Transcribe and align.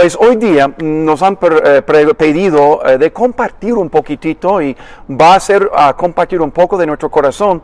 Pues 0.00 0.16
hoy 0.18 0.36
día 0.36 0.72
nos 0.78 1.20
han 1.20 1.36
eh, 1.42 1.82
pedido 2.16 2.80
eh, 2.86 2.96
de 2.96 3.12
compartir 3.12 3.74
un 3.74 3.90
poquitito 3.90 4.62
y 4.62 4.74
va 5.10 5.34
a 5.34 5.40
ser 5.40 5.70
a 5.74 5.94
compartir 5.94 6.40
un 6.40 6.52
poco 6.52 6.78
de 6.78 6.86
nuestro 6.86 7.10
corazón. 7.10 7.60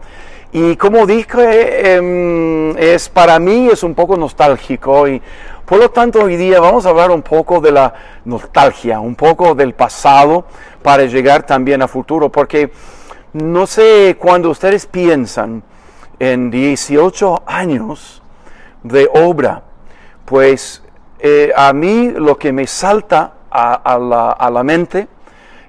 Y 0.52 0.76
como 0.76 1.06
dije, 1.06 1.94
em, 1.94 2.76
es 2.76 3.08
para 3.08 3.38
mí 3.38 3.70
es 3.72 3.82
un 3.82 3.94
poco 3.94 4.18
nostálgico 4.18 5.08
y 5.08 5.22
por 5.64 5.78
lo 5.78 5.90
tanto 5.90 6.24
hoy 6.24 6.36
día 6.36 6.60
vamos 6.60 6.84
a 6.84 6.90
hablar 6.90 7.10
un 7.10 7.22
poco 7.22 7.58
de 7.58 7.72
la 7.72 7.94
nostalgia, 8.26 9.00
un 9.00 9.14
poco 9.14 9.54
del 9.54 9.72
pasado 9.72 10.44
para 10.82 11.04
llegar 11.04 11.46
también 11.46 11.80
a 11.80 11.88
futuro, 11.88 12.28
porque 12.28 12.70
no 13.32 13.66
sé 13.66 14.18
cuando 14.20 14.50
ustedes 14.50 14.84
piensan 14.84 15.62
en 16.18 16.50
18 16.50 17.44
años 17.46 18.22
de 18.82 19.08
obra, 19.14 19.62
pues 20.26 20.82
eh, 21.18 21.52
a 21.56 21.72
mí 21.72 22.10
lo 22.10 22.38
que 22.38 22.52
me 22.52 22.66
salta 22.66 23.32
a, 23.50 24.50
la 24.50 24.62
mente 24.62 25.08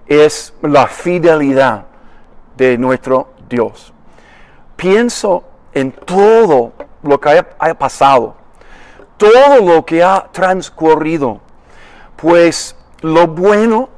es 0.06 0.54
la 0.62 0.88
fidelidad 0.88 1.86
de 2.58 2.78
nuestro 2.78 3.30
Dios. 3.48 3.94
Pienso 4.76 5.44
en 5.74 5.92
todo 5.92 6.74
lo 7.04 7.20
que 7.20 7.30
haya, 7.30 7.48
haya 7.60 7.78
pasado, 7.78 8.36
todo 9.16 9.62
lo 9.66 9.86
que 9.86 10.04
ha 10.04 10.28
transcurrido, 10.32 11.40
pues 12.16 12.76
lo 13.02 13.28
bueno, 13.28 13.90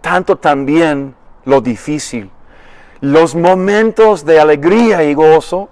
tanto 0.00 0.36
también 0.36 1.14
lo 1.44 1.60
difícil, 1.60 2.30
los 3.00 3.34
momentos 3.34 4.24
de 4.24 4.38
alegría 4.38 5.02
y 5.02 5.14
gozo 5.14 5.68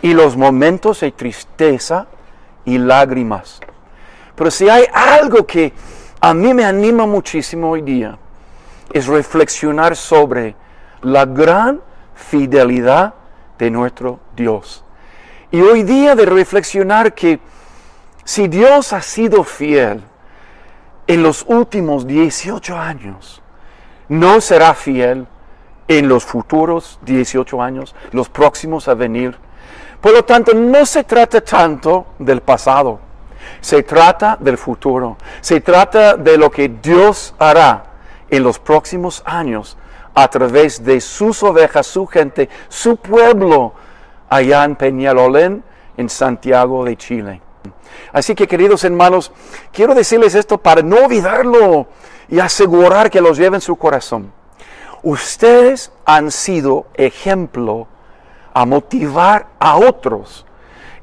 y 0.00 0.14
los 0.14 0.36
momentos 0.36 1.00
de 1.00 1.12
tristeza 1.12 2.06
y 2.64 2.78
lágrimas. 2.78 3.60
Pero 4.42 4.50
si 4.50 4.68
hay 4.68 4.86
algo 4.92 5.46
que 5.46 5.72
a 6.20 6.34
mí 6.34 6.52
me 6.52 6.64
anima 6.64 7.06
muchísimo 7.06 7.70
hoy 7.70 7.80
día, 7.80 8.18
es 8.92 9.06
reflexionar 9.06 9.94
sobre 9.94 10.56
la 11.00 11.26
gran 11.26 11.80
fidelidad 12.16 13.14
de 13.56 13.70
nuestro 13.70 14.18
Dios. 14.34 14.82
Y 15.52 15.60
hoy 15.60 15.84
día 15.84 16.16
de 16.16 16.26
reflexionar 16.26 17.14
que 17.14 17.38
si 18.24 18.48
Dios 18.48 18.92
ha 18.92 19.00
sido 19.00 19.44
fiel 19.44 20.02
en 21.06 21.22
los 21.22 21.44
últimos 21.46 22.04
18 22.04 22.76
años, 22.76 23.40
no 24.08 24.40
será 24.40 24.74
fiel 24.74 25.28
en 25.86 26.08
los 26.08 26.24
futuros 26.24 26.98
18 27.02 27.62
años, 27.62 27.94
los 28.10 28.28
próximos 28.28 28.88
a 28.88 28.94
venir. 28.94 29.36
Por 30.00 30.12
lo 30.12 30.24
tanto, 30.24 30.52
no 30.52 30.84
se 30.84 31.04
trata 31.04 31.40
tanto 31.42 32.06
del 32.18 32.40
pasado, 32.40 33.01
se 33.60 33.82
trata 33.82 34.36
del 34.38 34.58
futuro, 34.58 35.16
se 35.40 35.60
trata 35.60 36.16
de 36.16 36.36
lo 36.36 36.50
que 36.50 36.68
Dios 36.68 37.34
hará 37.38 37.84
en 38.28 38.42
los 38.42 38.58
próximos 38.58 39.22
años 39.24 39.76
a 40.14 40.28
través 40.28 40.84
de 40.84 41.00
sus 41.00 41.42
ovejas, 41.42 41.86
su 41.86 42.06
gente, 42.06 42.48
su 42.68 42.96
pueblo, 42.96 43.72
allá 44.28 44.64
en 44.64 44.76
Peñalolén, 44.76 45.64
en 45.96 46.08
Santiago 46.08 46.84
de 46.84 46.96
Chile. 46.96 47.40
Así 48.12 48.34
que 48.34 48.46
queridos 48.46 48.84
hermanos, 48.84 49.32
quiero 49.72 49.94
decirles 49.94 50.34
esto 50.34 50.58
para 50.58 50.82
no 50.82 50.96
olvidarlo 50.96 51.86
y 52.28 52.40
asegurar 52.40 53.10
que 53.10 53.20
los 53.20 53.38
lleven 53.38 53.54
en 53.54 53.60
su 53.60 53.76
corazón. 53.76 54.32
Ustedes 55.02 55.92
han 56.04 56.30
sido 56.30 56.86
ejemplo 56.94 57.86
a 58.54 58.64
motivar 58.66 59.48
a 59.58 59.76
otros 59.76 60.46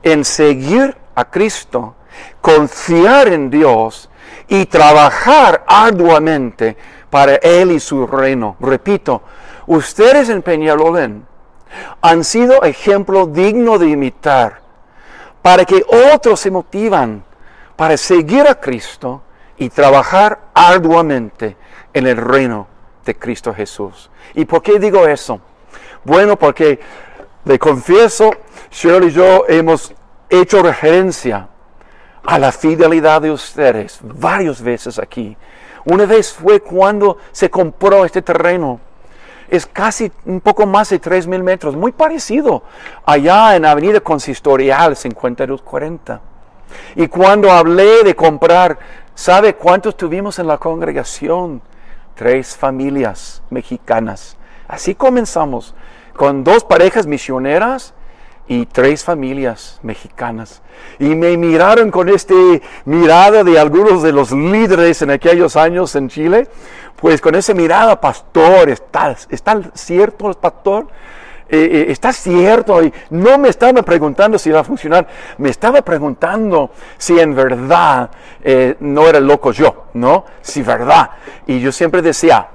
en 0.04 0.24
seguir 0.24 0.96
a 1.16 1.26
Cristo, 1.26 1.96
confiar 2.42 3.28
en 3.28 3.50
Dios 3.50 4.10
y 4.48 4.66
trabajar 4.66 5.64
arduamente 5.68 6.78
para 7.10 7.36
Él 7.36 7.72
y 7.72 7.80
su 7.80 8.08
reino. 8.08 8.56
Repito, 8.60 9.22
ustedes 9.68 10.30
en 10.30 10.42
Peñalolén 10.42 11.26
han 12.02 12.24
sido 12.24 12.64
ejemplo 12.64 13.28
digno 13.28 13.78
de 13.78 13.90
imitar 13.90 14.62
para 15.42 15.66
que 15.66 15.84
otros 16.14 16.40
se 16.40 16.52
motivan 16.52 17.24
para 17.76 17.96
seguir 17.96 18.48
a 18.48 18.60
Cristo 18.60 19.22
y 19.58 19.70
trabajar 19.70 20.40
arduamente 20.54 21.56
en 21.94 22.08
el 22.08 22.18
reino 22.18 22.68
de 23.06 23.16
Cristo 23.16 23.54
Jesús. 23.54 24.10
¿Y 24.34 24.46
por 24.46 24.62
qué 24.62 24.80
digo 24.80 25.08
eso? 25.08 25.40
Bueno, 26.04 26.38
porque 26.38 26.80
le 27.46 27.60
confieso, 27.60 28.32
Shirley 28.72 29.10
y 29.10 29.14
yo 29.14 29.46
hemos 29.48 29.94
hecho 30.30 30.62
referencia 30.62 31.48
a 32.24 32.40
la 32.40 32.52
fidelidad 32.52 33.22
de 33.22 33.32
ustedes 33.32 34.00
varias 34.02 34.62
veces 34.62 35.00
aquí. 35.00 35.36
Una 35.86 36.06
vez 36.06 36.34
fue 36.34 36.60
cuando 36.60 37.18
se 37.32 37.50
compró 37.50 38.06
este 38.06 38.22
terreno. 38.22 38.80
Es 39.50 39.66
casi 39.66 40.12
un 40.26 40.42
poco 40.42 40.68
más 40.68 40.90
de 40.90 41.00
3 41.00 41.26
mil 41.26 41.44
metros, 41.44 41.76
muy 41.76 41.92
parecido 41.92 42.64
allá 43.04 43.56
en 43.56 43.66
Avenida 43.66 44.00
Consistorial 44.00 44.96
5240. 44.96 46.22
Y 46.96 47.08
cuando 47.08 47.52
hablé 47.52 48.04
de 48.04 48.16
comprar, 48.16 48.78
¿sabe 49.16 49.56
cuántos 49.56 49.98
tuvimos 49.98 50.38
en 50.38 50.48
la 50.48 50.60
congregación? 50.60 51.62
Tres 52.14 52.56
familias 52.56 53.42
mexicanas. 53.50 54.38
Así 54.68 54.94
comenzamos, 54.94 55.74
con 56.16 56.44
dos 56.44 56.64
parejas 56.64 57.08
misioneras 57.08 57.96
y 58.50 58.66
tres 58.66 59.04
familias 59.04 59.80
mexicanas. 59.84 60.64
Y 60.98 61.16
me 61.16 61.38
miraron 61.38 61.92
con 61.92 62.10
este 62.10 62.62
mirada 62.84 63.44
de 63.44 63.60
algunos 63.60 64.02
de 64.02 64.12
los 64.12 64.32
líderes 64.32 65.04
en 65.04 65.12
aquellos 65.12 65.56
años 65.56 65.96
en 65.96 66.10
Chile, 66.10 66.48
pues 66.96 67.22
con 67.22 67.36
esa 67.36 67.54
mirada, 67.54 68.02
pastor, 68.02 68.70
¿está, 68.70 69.16
está 69.30 69.62
cierto, 69.76 70.34
pastor? 70.34 70.88
Eh, 71.48 71.58
eh, 71.58 71.92
¿Está 71.92 72.12
cierto? 72.12 72.80
No 73.12 73.38
me 73.38 73.50
estaba 73.50 73.84
preguntando 73.84 74.40
si 74.40 74.50
iba 74.50 74.60
a 74.60 74.64
funcionar, 74.64 75.08
me 75.38 75.50
estaba 75.50 75.84
preguntando 75.84 76.72
si 76.98 77.20
en 77.20 77.36
verdad 77.36 78.10
eh, 78.44 78.76
no 78.80 79.08
era 79.08 79.20
loco 79.20 79.52
yo, 79.52 79.86
¿no? 79.94 80.26
Si 80.42 80.64
verdad. 80.64 81.12
Y 81.46 81.60
yo 81.60 81.72
siempre 81.72 82.02
decía, 82.02 82.48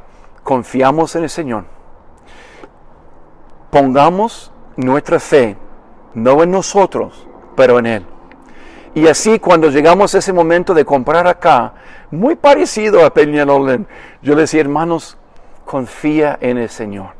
confiamos 0.43 1.15
en 1.15 1.23
el 1.23 1.31
Señor. 1.31 1.65
Pongamos 3.71 4.53
nuestra 4.77 5.21
fe 5.21 5.57
no 6.15 6.43
en 6.43 6.51
nosotros, 6.51 7.27
pero 7.57 7.79
en 7.79 7.87
Él. 7.87 8.07
Y 8.95 9.09
así 9.09 9.39
cuando 9.39 9.71
llegamos 9.71 10.15
a 10.15 10.19
ese 10.19 10.33
momento 10.33 10.73
de 10.73 10.85
comprar 10.85 11.27
acá, 11.27 11.75
muy 12.11 12.37
parecido 12.37 13.05
a 13.05 13.13
Peñalolén, 13.13 13.87
yo 14.23 14.35
le 14.35 14.43
decía, 14.43 14.61
hermanos, 14.61 15.17
confía 15.65 16.39
en 16.41 16.59
el 16.59 16.69
Señor. 16.69 17.11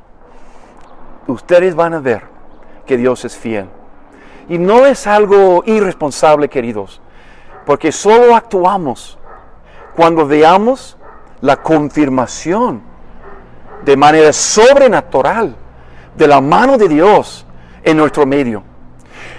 Ustedes 1.27 1.75
van 1.75 1.95
a 1.95 2.01
ver 2.01 2.23
que 2.87 2.97
Dios 2.97 3.25
es 3.25 3.37
fiel. 3.37 3.69
Y 4.49 4.59
no 4.59 4.87
es 4.87 5.07
algo 5.07 5.65
irresponsable, 5.67 6.49
queridos, 6.49 7.01
porque 7.67 7.91
solo 7.91 8.37
actuamos 8.37 9.19
cuando 9.97 10.27
veamos 10.27 10.97
la 11.41 11.57
confirmación 11.57 12.83
de 13.85 13.97
manera 13.97 14.33
sobrenatural 14.33 15.57
de 16.17 16.29
la 16.29 16.41
mano 16.41 16.79
de 16.79 16.89
Dios 16.89 17.47
en 17.83 17.97
nuestro 17.97 18.27
medio. 18.27 18.63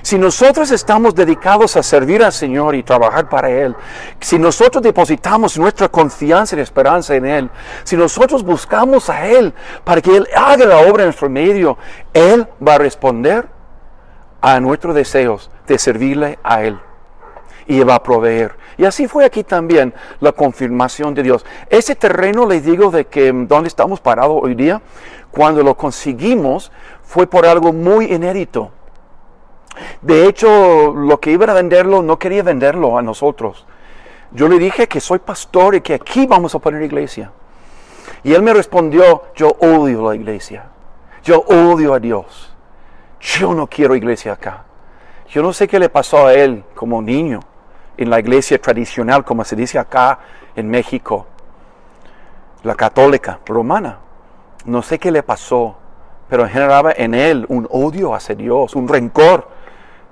Si 0.02 0.18
nosotros 0.18 0.72
estamos 0.72 1.16
dedicados 1.16 1.76
a 1.78 1.84
servir 1.84 2.24
al 2.24 2.32
Señor 2.32 2.76
y 2.76 2.84
trabajar 2.84 3.28
para 3.30 3.50
Él, 3.50 3.76
si 4.20 4.38
nosotros 4.38 4.84
depositamos 4.84 5.58
nuestra 5.58 5.90
confianza 5.90 6.56
y 6.56 6.60
esperanza 6.60 7.16
en 7.16 7.26
Él, 7.26 7.50
si 7.84 7.98
nosotros 7.98 8.44
buscamos 8.44 9.10
a 9.10 9.28
Él 9.28 9.54
para 9.84 10.02
que 10.02 10.16
Él 10.16 10.28
haga 10.36 10.66
la 10.66 10.80
obra 10.80 11.04
en 11.04 11.08
nuestro 11.08 11.30
medio, 11.30 11.78
Él 12.14 12.48
va 12.66 12.76
a 12.76 12.78
responder 12.78 13.48
a 14.42 14.60
nuestros 14.60 14.94
deseos 14.94 15.50
de 15.68 15.80
servirle 15.80 16.38
a 16.44 16.64
Él 16.64 16.80
y 17.68 17.80
va 17.82 17.96
a 17.96 18.04
proveer. 18.04 18.56
Y 18.78 18.86
así 18.86 19.08
fue 19.08 19.26
aquí 19.26 19.44
también 19.44 19.94
la 20.20 20.32
confirmación 20.32 21.14
de 21.14 21.24
Dios. 21.24 21.46
Ese 21.70 21.96
terreno, 21.96 22.46
les 22.46 22.64
digo, 22.64 22.92
de 22.92 23.06
que 23.06 23.32
donde 23.32 23.68
estamos 23.68 24.00
parados 24.00 24.38
hoy 24.42 24.54
día, 24.54 24.82
cuando 25.32 25.64
lo 25.64 25.76
conseguimos, 25.76 26.72
fue 27.04 27.28
por 27.28 27.46
algo 27.46 27.74
muy 27.74 28.06
inédito. 28.14 28.72
De 30.02 30.28
hecho, 30.28 30.94
lo 30.94 31.20
que 31.20 31.32
iban 31.32 31.50
a 31.50 31.54
venderlo, 31.54 32.02
no 32.02 32.20
quería 32.20 32.44
venderlo 32.44 32.98
a 32.98 33.02
nosotros. 33.02 33.66
Yo 34.32 34.48
le 34.48 34.60
dije 34.60 34.88
que 34.88 35.00
soy 35.00 35.20
pastor 35.20 35.76
y 35.76 35.82
que 35.82 35.94
aquí 35.94 36.26
vamos 36.26 36.54
a 36.56 36.60
poner 36.60 36.82
iglesia. 36.82 37.32
Y 38.24 38.34
él 38.34 38.42
me 38.42 38.54
respondió, 38.54 39.24
yo 39.36 39.50
odio 39.60 40.10
la 40.10 40.16
iglesia. 40.16 40.66
Yo 41.24 41.40
odio 41.40 41.94
a 41.94 42.00
Dios. 42.00 42.54
Yo 43.20 43.54
no 43.54 43.68
quiero 43.68 43.96
iglesia 43.96 44.34
acá. 44.34 44.66
Yo 45.30 45.42
no 45.42 45.54
sé 45.54 45.68
qué 45.68 45.80
le 45.80 45.90
pasó 45.90 46.28
a 46.28 46.34
él 46.34 46.64
como 46.76 47.02
niño 47.02 47.40
en 47.98 48.10
la 48.10 48.20
iglesia 48.20 48.62
tradicional, 48.62 49.24
como 49.24 49.44
se 49.44 49.56
dice 49.56 49.80
acá 49.80 50.20
en 50.56 50.70
México, 50.70 51.26
la 52.64 52.76
católica 52.76 53.40
romana. 53.46 54.00
No 54.66 54.82
sé 54.82 55.00
qué 55.00 55.12
le 55.12 55.24
pasó, 55.24 55.76
pero 56.30 56.48
generaba 56.48 56.92
en 56.92 57.14
él 57.14 57.46
un 57.50 57.68
odio 57.70 58.14
hacia 58.14 58.36
Dios, 58.36 58.76
un 58.76 58.88
rencor 58.88 59.50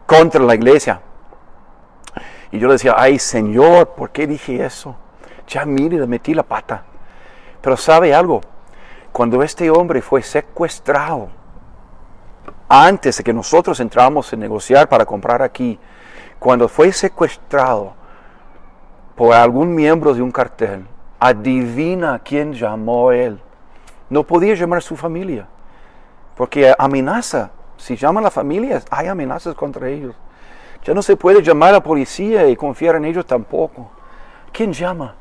contra 0.05 0.43
la 0.43 0.55
iglesia. 0.55 1.01
Y 2.51 2.59
yo 2.59 2.67
le 2.67 2.73
decía, 2.73 2.95
ay 2.97 3.19
Señor, 3.19 3.89
¿por 3.89 4.11
qué 4.11 4.27
dije 4.27 4.63
eso? 4.63 4.95
ya 5.47 5.65
mire, 5.65 5.97
le 5.97 6.07
metí 6.07 6.33
la 6.33 6.43
pata. 6.43 6.83
Pero 7.61 7.77
sabe 7.77 8.13
algo, 8.13 8.41
cuando 9.11 9.41
este 9.43 9.69
hombre 9.69 10.01
fue 10.01 10.21
secuestrado, 10.21 11.29
antes 12.67 13.17
de 13.17 13.23
que 13.23 13.33
nosotros 13.33 13.79
entramos 13.79 14.33
a 14.33 14.35
negociar 14.35 14.89
para 14.89 15.05
comprar 15.05 15.41
aquí, 15.41 15.79
cuando 16.39 16.67
fue 16.67 16.91
secuestrado 16.91 17.93
por 19.15 19.33
algún 19.33 19.73
miembro 19.73 20.13
de 20.13 20.21
un 20.21 20.31
cartel, 20.31 20.85
adivina 21.19 22.19
quién 22.19 22.53
llamó 22.53 23.09
a 23.09 23.15
él. 23.15 23.39
No 24.09 24.23
podía 24.23 24.55
llamar 24.55 24.79
a 24.79 24.81
su 24.81 24.97
familia, 24.97 25.47
porque 26.35 26.73
amenaza. 26.77 27.51
Si 27.83 27.97
llama 27.97 28.21
a 28.21 28.23
la 28.23 28.31
familia, 28.31 28.81
hay 28.89 29.07
amenazas 29.07 29.55
contra 29.55 29.89
ellos. 29.89 30.15
Ya 30.85 30.93
no 30.93 31.01
se 31.01 31.17
puede 31.17 31.41
llamar 31.41 31.67
a 31.67 31.73
la 31.73 31.83
policía 31.83 32.47
y 32.47 32.55
confiar 32.55 32.95
en 32.95 33.03
ellos 33.03 33.25
tampoco. 33.25 33.91
¿Quién 34.53 34.71
llama? 34.71 35.15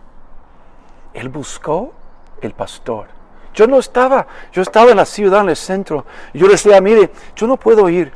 Él 1.12 1.28
buscó 1.28 1.92
el 2.40 2.52
pastor. 2.52 3.08
Yo 3.52 3.66
no 3.66 3.80
estaba, 3.80 4.28
yo 4.52 4.62
estaba 4.62 4.92
en 4.92 4.96
la 4.98 5.04
ciudad, 5.04 5.40
en 5.40 5.48
el 5.48 5.56
centro. 5.56 6.06
Yo 6.32 6.46
le 6.46 6.52
decía, 6.52 6.80
mire, 6.80 7.10
yo 7.34 7.48
no 7.48 7.56
puedo 7.56 7.88
ir, 7.88 8.12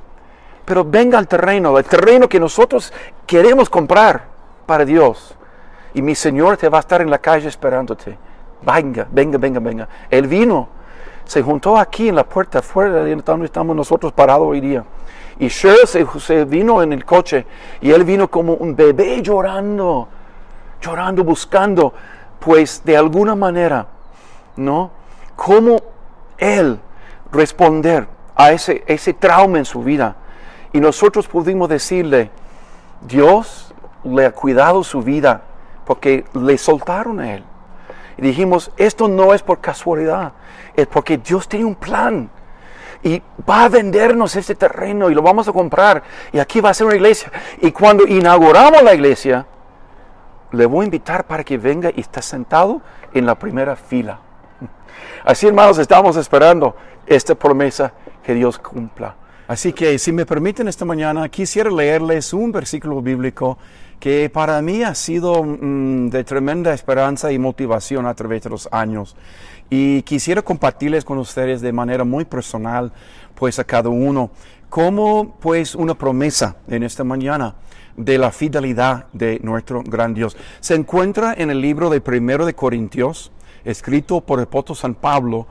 pero 0.64 0.84
venga 0.84 1.18
al 1.18 1.26
terreno, 1.26 1.76
el 1.76 1.84
terreno 1.84 2.28
que 2.28 2.38
nosotros 2.38 2.92
queremos 3.26 3.68
comprar 3.68 4.26
para 4.64 4.84
Dios. 4.84 5.36
Y 5.92 6.02
mi 6.02 6.14
Señor 6.14 6.56
te 6.56 6.68
va 6.68 6.78
a 6.78 6.82
estar 6.82 7.02
en 7.02 7.10
la 7.10 7.18
calle 7.18 7.48
esperándote. 7.48 8.16
Venga, 8.62 9.08
venga, 9.10 9.38
venga, 9.38 9.58
venga. 9.58 9.88
Él 10.08 10.28
vino, 10.28 10.68
se 11.26 11.42
juntó 11.42 11.76
aquí 11.76 12.08
en 12.08 12.14
la 12.14 12.24
puerta 12.24 12.60
afuera 12.60 13.04
de 13.04 13.14
donde 13.16 13.46
estamos 13.46 13.76
nosotros 13.76 14.12
parados 14.12 14.46
hoy 14.46 14.60
día. 14.60 14.84
Y 15.38 15.48
Cheryl 15.48 15.86
se, 15.86 16.44
vino 16.44 16.82
en 16.82 16.92
el 16.92 17.04
coche 17.04 17.44
y 17.80 17.90
él 17.90 18.04
vino 18.04 18.28
como 18.28 18.54
un 18.54 18.74
bebé 18.74 19.20
llorando, 19.20 20.08
llorando, 20.80 21.24
buscando, 21.24 21.92
pues 22.38 22.82
de 22.84 22.96
alguna 22.96 23.34
manera, 23.34 23.86
¿no? 24.56 24.90
¿Cómo 25.34 25.78
él 26.38 26.78
responder 27.32 28.06
a 28.34 28.52
ese, 28.52 28.82
ese 28.86 29.12
trauma 29.12 29.58
en 29.58 29.64
su 29.66 29.82
vida? 29.82 30.16
Y 30.72 30.80
nosotros 30.80 31.26
pudimos 31.26 31.68
decirle, 31.68 32.30
Dios 33.02 33.74
le 34.04 34.26
ha 34.26 34.32
cuidado 34.32 34.82
su 34.84 35.02
vida 35.02 35.42
porque 35.84 36.24
le 36.32 36.56
soltaron 36.56 37.20
a 37.20 37.34
él. 37.34 37.44
Y 38.18 38.22
dijimos, 38.22 38.70
esto 38.76 39.08
no 39.08 39.34
es 39.34 39.42
por 39.42 39.60
casualidad, 39.60 40.32
es 40.74 40.86
porque 40.86 41.18
Dios 41.18 41.48
tiene 41.48 41.64
un 41.64 41.74
plan 41.74 42.30
y 43.02 43.22
va 43.48 43.64
a 43.64 43.68
vendernos 43.68 44.34
este 44.36 44.54
terreno 44.54 45.10
y 45.10 45.14
lo 45.14 45.22
vamos 45.22 45.46
a 45.48 45.52
comprar 45.52 46.02
y 46.32 46.38
aquí 46.38 46.60
va 46.60 46.70
a 46.70 46.74
ser 46.74 46.86
una 46.86 46.96
iglesia. 46.96 47.30
Y 47.60 47.70
cuando 47.72 48.06
inauguramos 48.06 48.82
la 48.82 48.94
iglesia, 48.94 49.46
le 50.52 50.66
voy 50.66 50.82
a 50.82 50.84
invitar 50.86 51.26
para 51.26 51.44
que 51.44 51.58
venga 51.58 51.90
y 51.94 52.00
esté 52.00 52.22
sentado 52.22 52.80
en 53.12 53.26
la 53.26 53.34
primera 53.34 53.76
fila. 53.76 54.18
Así 55.24 55.46
hermanos, 55.46 55.78
estamos 55.78 56.16
esperando 56.16 56.74
esta 57.06 57.34
promesa 57.34 57.92
que 58.24 58.34
Dios 58.34 58.58
cumpla. 58.58 59.14
Así 59.48 59.72
que 59.72 59.98
si 59.98 60.10
me 60.10 60.26
permiten 60.26 60.66
esta 60.66 60.84
mañana, 60.84 61.28
quisiera 61.28 61.70
leerles 61.70 62.32
un 62.32 62.50
versículo 62.50 63.00
bíblico 63.00 63.58
que 64.00 64.30
para 64.30 64.60
mí 64.62 64.82
ha 64.82 64.94
sido 64.94 65.42
mm, 65.42 66.08
de 66.10 66.24
tremenda 66.24 66.74
esperanza 66.74 67.32
y 67.32 67.38
motivación 67.38 68.06
a 68.06 68.14
través 68.14 68.42
de 68.42 68.50
los 68.50 68.68
años. 68.72 69.16
Y 69.70 70.02
quisiera 70.02 70.42
compartirles 70.42 71.04
con 71.04 71.18
ustedes 71.18 71.60
de 71.60 71.72
manera 71.72 72.04
muy 72.04 72.24
personal, 72.24 72.92
pues 73.34 73.58
a 73.58 73.64
cada 73.64 73.88
uno, 73.88 74.30
como 74.68 75.36
pues 75.40 75.74
una 75.74 75.94
promesa 75.94 76.56
en 76.68 76.82
esta 76.82 77.04
mañana 77.04 77.56
de 77.96 78.18
la 78.18 78.30
fidelidad 78.30 79.06
de 79.12 79.40
nuestro 79.42 79.82
gran 79.82 80.14
Dios. 80.14 80.36
Se 80.60 80.74
encuentra 80.74 81.34
en 81.36 81.50
el 81.50 81.60
libro 81.60 81.90
de 81.90 82.00
Primero 82.00 82.46
de 82.46 82.54
Corintios, 82.54 83.32
escrito 83.64 84.20
por 84.20 84.38
el 84.38 84.44
apóstol 84.44 84.76
San 84.76 84.94
Pablo, 84.94 85.46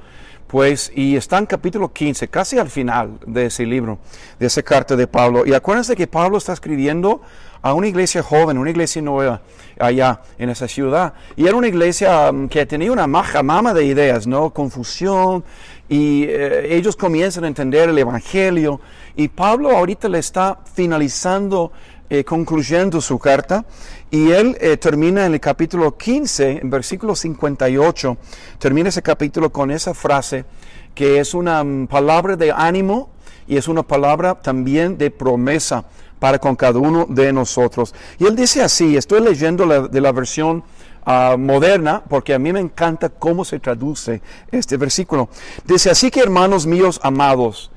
pues, 0.47 0.92
y 0.95 1.15
está 1.15 1.39
en 1.39 1.47
capítulo 1.47 1.92
15, 1.92 2.27
casi 2.27 2.59
al 2.59 2.69
final 2.69 3.19
de 3.25 3.47
ese 3.47 3.65
libro, 3.65 3.97
de 4.39 4.45
esa 4.45 4.62
carta 4.62 4.95
de 4.95 5.07
Pablo. 5.07 5.44
Y 5.45 5.53
acuérdense 5.53 5.95
que 5.95 6.07
Pablo 6.07 6.38
está 6.38 6.53
escribiendo 6.53 7.21
a 7.66 7.74
una 7.74 7.88
iglesia 7.88 8.22
joven, 8.22 8.60
una 8.60 8.70
iglesia 8.70 9.02
nueva 9.02 9.42
allá 9.80 10.22
en 10.38 10.52
esa 10.52 10.68
ciudad. 10.68 11.16
Y 11.36 11.48
era 11.48 11.56
una 11.56 11.68
iglesia 11.68 12.30
um, 12.30 12.48
que 12.48 12.64
tenía 12.68 12.92
una 12.92 13.08
maja 13.08 13.42
mama 13.42 13.74
de 13.74 13.86
ideas, 13.86 14.28
¿no? 14.28 14.52
Confusión. 14.52 15.44
Y 15.90 16.26
eh, 16.26 16.76
ellos 16.76 16.96
comienzan 16.96 17.44
a 17.44 17.48
entender 17.48 17.90
el 17.90 17.98
Evangelio. 17.98 18.82
Y 19.16 19.30
Pablo 19.30 19.76
ahorita 19.76 20.08
le 20.10 20.20
está 20.20 20.60
finalizando, 20.76 21.72
eh, 22.08 22.24
concluyendo 22.24 23.02
su 23.02 23.18
carta. 23.18 23.66
Y 24.12 24.30
él 24.30 24.56
eh, 24.62 24.78
termina 24.78 25.26
en 25.26 25.34
el 25.34 25.40
capítulo 25.40 25.98
15, 25.98 26.60
en 26.62 26.70
versículo 26.70 27.16
58, 27.16 28.16
termina 28.60 28.90
ese 28.90 29.02
capítulo 29.02 29.52
con 29.52 29.72
esa 29.72 29.96
frase 29.96 30.46
que 30.94 31.20
es 31.20 31.34
una 31.34 31.64
um, 31.64 31.88
palabra 31.88 32.36
de 32.36 32.52
ánimo 32.52 33.10
y 33.48 33.58
es 33.58 33.68
una 33.68 33.82
palabra 33.82 34.36
también 34.36 35.00
de 35.00 35.10
promesa 35.10 35.86
para 36.20 36.40
con 36.40 36.56
cada 36.56 36.80
uno 36.80 37.06
de 37.10 37.32
nosotros. 37.34 37.94
Y 38.20 38.26
él 38.26 38.36
dice 38.36 38.64
así, 38.64 38.98
estoy 38.98 39.22
leyendo 39.22 39.88
de 39.88 40.02
la 40.02 40.12
versión 40.12 40.64
ah, 41.06 41.36
moderna, 41.38 42.04
porque 42.08 42.34
a 42.34 42.40
mí 42.40 42.52
me 42.54 42.60
encanta 42.60 43.10
cómo 43.10 43.46
se 43.46 43.60
traduce 43.60 44.22
este 44.52 44.78
versículo. 44.78 45.30
Dice, 45.66 45.90
así 45.90 46.10
que 46.10 46.22
hermanos 46.22 46.66
míos 46.66 47.00
amados, 47.04 47.72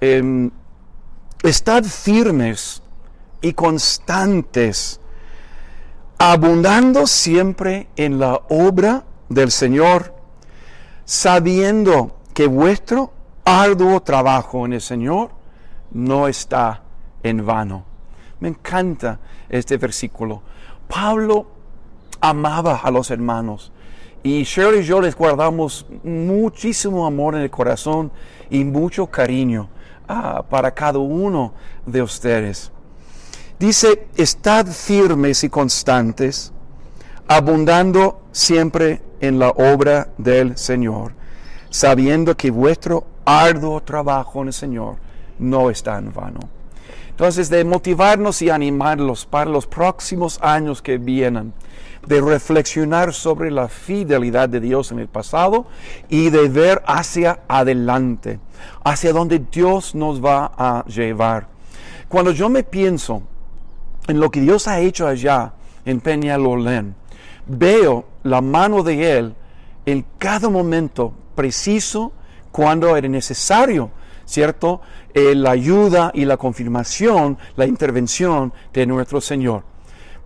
em, 0.00 0.50
estad 1.42 1.84
firmes 1.84 2.82
y 3.42 3.52
constantes, 3.52 5.00
abundando 6.18 7.06
siempre 7.06 7.88
en 7.96 8.18
la 8.18 8.40
obra 8.50 9.04
del 9.28 9.50
Señor, 9.50 10.14
sabiendo 11.04 12.18
que 12.34 12.46
vuestro 12.46 13.12
arduo 13.44 14.00
trabajo 14.00 14.66
en 14.66 14.74
el 14.74 14.80
Señor 14.80 15.30
no 15.92 16.28
está 16.28 16.82
en 17.22 17.44
vano. 17.44 17.84
Me 18.40 18.48
encanta 18.48 19.18
este 19.48 19.76
versículo. 19.76 20.42
Pablo 20.88 21.46
amaba 22.20 22.76
a 22.76 22.90
los 22.90 23.10
hermanos 23.10 23.72
y 24.22 24.42
Shirley 24.42 24.80
y 24.80 24.84
yo 24.84 25.00
les 25.00 25.16
guardamos 25.16 25.86
muchísimo 26.04 27.06
amor 27.06 27.34
en 27.34 27.42
el 27.42 27.50
corazón 27.50 28.12
y 28.50 28.64
mucho 28.64 29.06
cariño 29.06 29.68
ah, 30.08 30.44
para 30.48 30.72
cada 30.72 30.98
uno 30.98 31.54
de 31.86 32.02
ustedes. 32.02 32.70
Dice, 33.58 34.08
estad 34.16 34.66
firmes 34.66 35.44
y 35.44 35.48
constantes, 35.48 36.52
abundando 37.28 38.22
siempre 38.32 39.02
en 39.20 39.38
la 39.38 39.50
obra 39.50 40.08
del 40.16 40.56
Señor, 40.56 41.12
sabiendo 41.68 42.36
que 42.36 42.50
vuestro 42.50 43.06
arduo 43.24 43.82
trabajo 43.82 44.40
en 44.42 44.48
el 44.48 44.54
Señor 44.54 44.96
no 45.38 45.70
está 45.70 45.98
en 45.98 46.12
vano. 46.12 46.40
Entonces, 47.20 47.50
de 47.50 47.64
motivarnos 47.64 48.40
y 48.40 48.48
animarlos 48.48 49.26
para 49.26 49.50
los 49.50 49.66
próximos 49.66 50.38
años 50.40 50.80
que 50.80 50.96
vienen, 50.96 51.52
de 52.06 52.18
reflexionar 52.18 53.12
sobre 53.12 53.50
la 53.50 53.68
fidelidad 53.68 54.48
de 54.48 54.58
Dios 54.58 54.90
en 54.90 55.00
el 55.00 55.08
pasado 55.08 55.66
y 56.08 56.30
de 56.30 56.48
ver 56.48 56.82
hacia 56.86 57.40
adelante, 57.46 58.40
hacia 58.84 59.12
donde 59.12 59.38
Dios 59.38 59.94
nos 59.94 60.24
va 60.24 60.50
a 60.56 60.82
llevar. 60.86 61.48
Cuando 62.08 62.30
yo 62.30 62.48
me 62.48 62.62
pienso 62.62 63.22
en 64.08 64.18
lo 64.18 64.30
que 64.30 64.40
Dios 64.40 64.66
ha 64.66 64.80
hecho 64.80 65.06
allá 65.06 65.52
en 65.84 66.00
Peñalolén, 66.00 66.94
veo 67.46 68.06
la 68.22 68.40
mano 68.40 68.82
de 68.82 69.18
Él 69.18 69.34
en 69.84 70.06
cada 70.16 70.48
momento 70.48 71.12
preciso 71.34 72.12
cuando 72.50 72.96
era 72.96 73.08
necesario 73.08 73.90
¿cierto? 74.30 74.80
Eh, 75.14 75.34
la 75.34 75.50
ayuda 75.50 76.12
y 76.14 76.24
la 76.24 76.36
confirmación, 76.36 77.36
la 77.56 77.66
intervención 77.66 78.52
de 78.72 78.86
nuestro 78.86 79.20
Señor. 79.20 79.64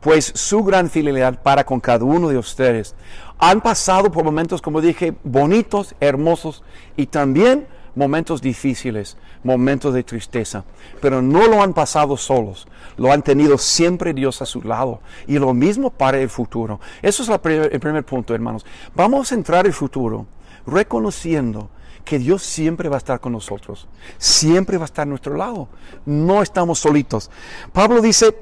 Pues 0.01 0.33
su 0.35 0.63
gran 0.63 0.91
fidelidad 0.91 1.43
para 1.43 1.65
con 1.65 1.81
cada 1.81 2.05
uno 2.05 2.29
de 2.29 2.37
ustedes. 2.37 2.95
Han 3.39 3.63
pasado 3.63 4.13
por 4.13 4.25
momentos, 4.25 4.61
como 4.61 4.83
dije, 4.83 5.15
bonitos, 5.25 5.95
hermosos 6.01 6.63
y 6.97 7.07
también 7.07 7.67
momentos 7.95 8.43
difíciles, 8.43 9.17
momentos 9.43 9.95
de 9.95 10.03
tristeza, 10.03 10.65
pero 11.01 11.23
no 11.23 11.47
lo 11.47 11.63
han 11.63 11.73
pasado 11.73 12.17
solos, 12.17 12.67
lo 12.97 13.13
han 13.13 13.23
tenido 13.23 13.57
siempre 13.57 14.13
Dios 14.13 14.43
a 14.43 14.47
su 14.47 14.63
lado 14.63 15.01
y 15.27 15.39
lo 15.39 15.55
mismo 15.55 15.91
para 15.91 16.19
el 16.19 16.29
futuro. 16.29 16.81
Eso 17.03 17.23
es 17.23 17.29
el 17.29 17.81
primer 17.81 18.05
punto, 18.05 18.35
hermanos. 18.35 18.67
Vamos 18.95 19.31
a 19.31 19.35
entrar 19.35 19.67
el 19.67 19.73
futuro 19.73 20.27
reconociendo 20.67 21.71
que 22.05 22.19
Dios 22.19 22.43
siempre 22.43 22.89
va 22.89 22.97
a 22.97 22.99
estar 22.99 23.21
con 23.21 23.33
nosotros, 23.33 23.89
siempre 24.19 24.77
va 24.77 24.85
a 24.85 24.87
estar 24.87 25.03
a 25.03 25.07
nuestro 25.07 25.37
lado, 25.37 25.69
no 26.05 26.43
estamos 26.43 26.79
solitos. 26.79 27.31
Pablo 27.73 28.01
dice, 28.01 28.37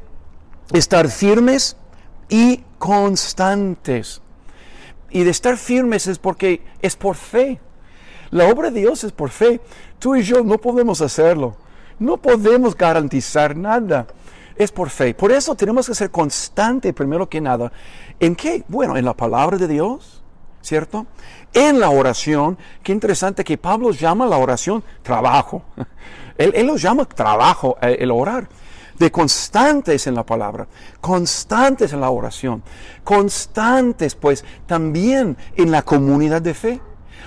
estar 0.72 1.08
firmes 1.08 1.76
y 2.28 2.64
constantes. 2.78 4.20
Y 5.10 5.24
de 5.24 5.30
estar 5.30 5.56
firmes 5.56 6.06
es 6.06 6.18
porque 6.18 6.62
es 6.80 6.96
por 6.96 7.16
fe. 7.16 7.60
La 8.30 8.48
obra 8.48 8.70
de 8.70 8.80
Dios 8.80 9.04
es 9.04 9.12
por 9.12 9.28
fe. 9.28 9.60
Tú 9.98 10.16
y 10.16 10.22
yo 10.22 10.42
no 10.42 10.58
podemos 10.58 11.02
hacerlo. 11.02 11.56
No 11.98 12.16
podemos 12.16 12.74
garantizar 12.74 13.54
nada. 13.54 14.06
Es 14.56 14.72
por 14.72 14.88
fe. 14.88 15.12
Por 15.12 15.30
eso 15.30 15.54
tenemos 15.54 15.86
que 15.86 15.94
ser 15.94 16.10
constante, 16.10 16.94
primero 16.94 17.28
que 17.28 17.40
nada. 17.40 17.70
¿En 18.18 18.34
qué? 18.34 18.64
Bueno, 18.68 18.96
en 18.96 19.04
la 19.04 19.14
palabra 19.14 19.58
de 19.58 19.68
Dios, 19.68 20.21
¿cierto? 20.62 21.06
En 21.52 21.78
la 21.80 21.90
oración. 21.90 22.56
Qué 22.82 22.92
interesante 22.92 23.44
que 23.44 23.58
Pablo 23.58 23.90
llama 23.90 24.26
la 24.26 24.38
oración 24.38 24.82
trabajo. 25.02 25.62
Él, 26.38 26.50
él 26.56 26.66
lo 26.66 26.76
llama 26.76 27.04
trabajo, 27.04 27.76
eh, 27.82 27.98
el 28.00 28.10
orar 28.10 28.48
de 28.98 29.10
constantes 29.10 30.06
en 30.06 30.14
la 30.14 30.24
palabra, 30.24 30.66
constantes 31.00 31.92
en 31.92 32.00
la 32.00 32.10
oración, 32.10 32.62
constantes 33.04 34.14
pues 34.14 34.44
también 34.66 35.36
en 35.56 35.70
la 35.70 35.82
comunidad 35.82 36.40
de 36.40 36.54
fe, 36.54 36.80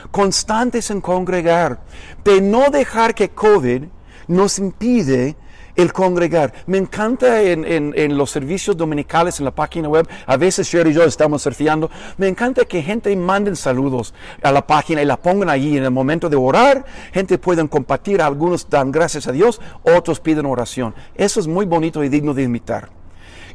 constantes 0.10 0.89
en 0.89 1.01
congregar, 1.01 1.80
de 2.24 2.42
no 2.42 2.70
dejar 2.70 3.13
que 3.13 3.30
COVID 3.30 3.84
nos 4.27 4.58
impide 4.58 5.36
el 5.75 5.94
congregar. 5.94 6.53
Me 6.67 6.77
encanta 6.77 7.41
en, 7.41 8.17
los 8.17 8.32
servicios 8.32 8.77
dominicales 8.77 9.39
en 9.39 9.46
la 9.46 9.51
página 9.51 9.89
web, 9.89 10.08
a 10.25 10.38
veces 10.38 10.67
Sherry 10.67 10.91
y 10.91 10.94
yo 10.94 11.03
estamos 11.03 11.41
surfeando, 11.41 11.89
me 12.17 12.27
encanta 12.27 12.65
que 12.65 12.82
gente 12.82 13.15
manden 13.15 13.55
saludos 13.55 14.13
a 14.41 14.51
la 14.51 14.65
página 14.65 15.01
y 15.01 15.05
la 15.05 15.17
pongan 15.17 15.50
allí 15.50 15.77
en 15.77 15.84
el 15.84 15.91
momento 15.91 16.29
de 16.29 16.36
orar, 16.36 16.86
gente 17.13 17.38
pueden 17.38 17.67
compartir, 17.67 18.22
algunos 18.22 18.70
dan 18.70 18.91
gracias 18.91 19.27
a 19.27 19.32
Dios, 19.32 19.62
otros 19.84 20.20
piden 20.20 20.46
oración. 20.46 20.94
Eso 21.15 21.39
es 21.39 21.48
muy 21.48 21.65
bonito 21.65 22.03
y 22.03 22.10
digno 22.10 22.34
de 22.34 22.44
imitar. 22.44 22.89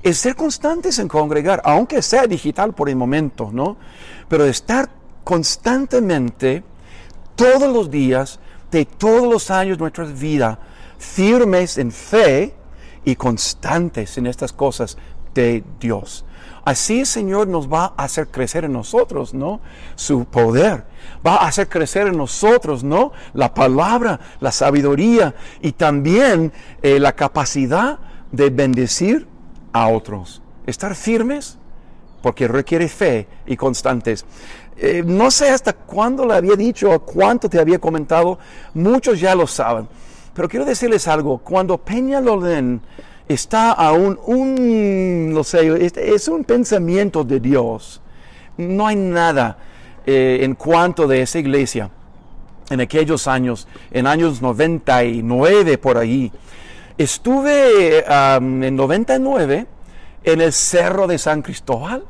Es 0.02 0.18
ser 0.18 0.34
constantes 0.34 0.98
en 0.98 1.08
congregar, 1.08 1.60
aunque 1.64 2.00
sea 2.00 2.26
digital 2.26 2.72
por 2.72 2.88
el 2.88 2.96
momento, 2.96 3.50
¿no? 3.52 3.76
Pero 4.28 4.46
estar 4.46 4.88
constantemente, 5.24 6.64
todos 7.36 7.70
los 7.72 7.90
días, 7.90 8.40
de 8.70 8.84
todos 8.84 9.30
los 9.30 9.50
años 9.50 9.76
de 9.76 9.82
nuestra 9.82 10.04
vida, 10.04 10.58
firmes 11.00 11.78
en 11.78 11.90
fe 11.90 12.54
y 13.04 13.16
constantes 13.16 14.18
en 14.18 14.26
estas 14.26 14.52
cosas 14.52 14.98
de 15.34 15.64
Dios. 15.80 16.24
Así 16.64 17.00
el 17.00 17.06
Señor 17.06 17.48
nos 17.48 17.72
va 17.72 17.94
a 17.96 18.04
hacer 18.04 18.28
crecer 18.28 18.64
en 18.64 18.72
nosotros, 18.72 19.32
¿no? 19.32 19.60
Su 19.96 20.26
poder. 20.26 20.84
Va 21.26 21.36
a 21.36 21.48
hacer 21.48 21.68
crecer 21.68 22.06
en 22.06 22.18
nosotros, 22.18 22.84
¿no? 22.84 23.12
La 23.32 23.54
palabra, 23.54 24.20
la 24.40 24.52
sabiduría 24.52 25.34
y 25.62 25.72
también 25.72 26.52
eh, 26.82 27.00
la 27.00 27.12
capacidad 27.12 27.98
de 28.30 28.50
bendecir 28.50 29.26
a 29.72 29.88
otros. 29.88 30.42
Estar 30.66 30.94
firmes 30.94 31.56
porque 32.22 32.46
requiere 32.46 32.88
fe 32.88 33.26
y 33.46 33.56
constantes. 33.56 34.26
Eh, 34.76 35.02
no 35.04 35.30
sé 35.30 35.48
hasta 35.48 35.72
cuándo 35.72 36.26
le 36.26 36.34
había 36.34 36.56
dicho 36.56 36.90
o 36.90 37.00
cuánto 37.00 37.48
te 37.48 37.58
había 37.58 37.78
comentado, 37.78 38.38
muchos 38.74 39.18
ya 39.18 39.34
lo 39.34 39.46
saben. 39.46 39.88
Pero 40.34 40.48
quiero 40.48 40.64
decirles 40.64 41.08
algo, 41.08 41.38
cuando 41.38 41.78
Peñalolén 41.78 42.80
está 43.28 43.72
aún 43.72 44.18
un, 44.26 45.32
no 45.32 45.44
sé, 45.44 45.92
es, 45.94 46.28
un 46.28 46.44
pensamiento 46.44 47.24
de 47.24 47.40
Dios, 47.40 48.00
no 48.56 48.86
hay 48.86 48.96
nada 48.96 49.58
eh, 50.06 50.40
en 50.42 50.54
cuanto 50.54 51.06
de 51.06 51.22
esa 51.22 51.38
iglesia 51.38 51.90
en 52.70 52.80
aquellos 52.80 53.26
años, 53.26 53.66
en 53.90 54.06
años 54.06 54.40
99 54.40 55.78
por 55.78 55.98
ahí. 55.98 56.32
Estuve 56.96 58.04
en 58.06 58.76
99 58.76 59.66
en 60.22 60.40
el 60.40 60.52
Cerro 60.52 61.06
de 61.06 61.18
San 61.18 61.42
Cristóbal 61.42 62.04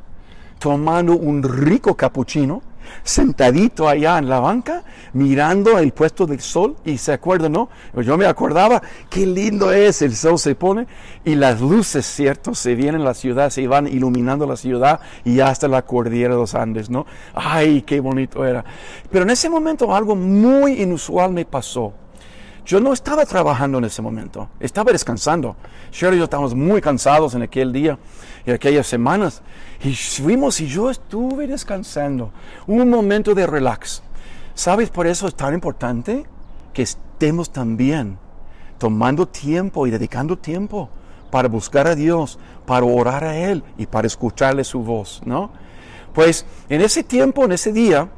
tomando 0.59 1.15
un 1.15 1.43
rico 1.43 1.97
capuchino 1.97 2.63
sentadito 3.03 3.89
allá 3.89 4.19
en 4.19 4.29
la 4.29 4.41
banca, 4.41 4.83
mirando 5.13 5.79
el 5.79 5.93
puesto 5.93 6.27
del 6.27 6.41
sol, 6.41 6.77
y 6.85 6.99
se 6.99 7.13
acuerda, 7.13 7.49
¿no? 7.49 7.69
Yo 7.95 8.17
me 8.17 8.27
acordaba, 8.27 8.83
qué 9.09 9.27
lindo 9.27 9.73
es, 9.73 10.03
el 10.03 10.15
sol 10.15 10.39
se 10.39 10.55
pone, 10.55 10.87
y 11.25 11.35
las 11.35 11.61
luces, 11.61 12.07
¿cierto? 12.07 12.55
Se 12.55 12.75
vienen 12.75 13.03
a 13.03 13.05
la 13.05 13.15
ciudad, 13.15 13.51
se 13.51 13.67
van 13.67 13.87
iluminando 13.87 14.47
la 14.47 14.57
ciudad, 14.57 15.01
y 15.25 15.41
hasta 15.41 15.69
la 15.69 15.83
cordillera 15.83 16.35
de 16.35 16.41
los 16.41 16.55
Andes, 16.55 16.91
¿no? 16.91 17.07
Ay, 17.35 17.83
qué 17.83 18.01
bonito 18.01 18.45
era. 18.45 18.65
Pero 19.11 19.25
en 19.25 19.31
ese 19.31 19.49
momento 19.49 19.95
algo 19.95 20.15
muy 20.17 20.83
inusual 20.83 21.33
me 21.33 21.45
pasó. 21.45 21.93
Yo 22.65 22.81
no 22.81 22.93
estaba 22.93 23.25
trabajando 23.27 23.79
en 23.79 23.85
ese 23.85 24.03
momento, 24.03 24.49
estaba 24.61 24.93
descansando. 24.93 25.57
Sherry 25.93 26.17
y 26.17 26.19
yo 26.19 26.25
estábamos 26.25 26.55
muy 26.55 26.81
cansados 26.81 27.35
en 27.35 27.43
aquel 27.43 27.73
día 27.73 27.99
y 28.47 28.51
aquellas 28.51 28.87
semanas. 28.87 29.43
Y 29.83 29.95
fuimos 29.95 30.61
y 30.61 30.67
yo 30.67 30.91
estuve 30.91 31.47
descansando. 31.47 32.31
Un 32.67 32.89
momento 32.89 33.35
de 33.35 33.47
relax. 33.47 34.03
¿Sabes? 34.55 34.91
Por 34.91 35.07
eso 35.07 35.27
es 35.27 35.35
tan 35.35 35.55
importante 35.55 36.27
que 36.73 36.83
estemos 36.83 37.51
también 37.51 38.19
tomando 38.79 39.27
tiempo 39.27 39.87
y 39.87 39.91
dedicando 39.91 40.37
tiempo 40.37 40.89
para 41.31 41.49
buscar 41.49 41.87
a 41.87 41.95
Dios, 41.95 42.39
para 42.67 42.85
orar 42.85 43.25
a 43.25 43.37
Él 43.37 43.63
y 43.79 43.87
para 43.87 44.07
escucharle 44.07 44.65
su 44.65 44.81
voz, 44.83 45.23
¿no? 45.25 45.51
Pues 46.15 46.45
en 46.69 46.81
ese 46.81 47.03
tiempo, 47.05 47.45
en 47.45 47.53
ese 47.53 47.73
día, 47.73 48.09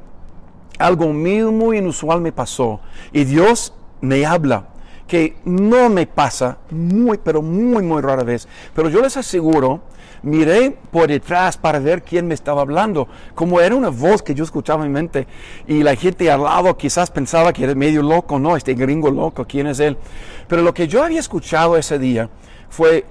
algo 0.78 1.08
muy, 1.12 1.42
muy 1.44 1.78
inusual 1.78 2.20
me 2.20 2.32
pasó. 2.32 2.80
Y 3.12 3.24
Dios 3.24 3.74
me 4.02 4.26
habla, 4.26 4.66
que 5.06 5.36
no 5.44 5.88
me 5.88 6.06
pasa 6.06 6.58
muy, 6.70 7.18
pero 7.18 7.40
muy, 7.40 7.82
muy 7.82 8.02
rara 8.02 8.22
vez. 8.22 8.46
Pero 8.74 8.88
yo 8.88 9.00
les 9.00 9.16
aseguro, 9.16 9.80
miré 10.22 10.76
por 10.90 11.08
detrás 11.08 11.56
para 11.56 11.78
ver 11.78 12.02
quién 12.02 12.26
me 12.26 12.34
estaba 12.34 12.62
hablando. 12.62 13.08
Como 13.34 13.60
era 13.60 13.74
una 13.74 13.88
voz 13.88 14.22
que 14.22 14.34
yo 14.34 14.44
escuchaba 14.44 14.84
en 14.84 14.92
mi 14.92 14.94
mente 14.94 15.26
y 15.66 15.82
la 15.82 15.96
gente 15.96 16.30
al 16.30 16.42
lado 16.42 16.76
quizás 16.76 17.10
pensaba 17.10 17.52
que 17.52 17.64
era 17.64 17.74
medio 17.74 18.02
loco, 18.02 18.38
no, 18.38 18.56
este 18.56 18.74
gringo 18.74 19.10
loco, 19.10 19.46
¿quién 19.46 19.66
es 19.66 19.80
él? 19.80 19.96
Pero 20.48 20.62
lo 20.62 20.74
que 20.74 20.88
yo 20.88 21.02
había 21.02 21.20
escuchado 21.20 21.76
ese 21.76 21.98
día 21.98 22.28
fue, 22.68 23.04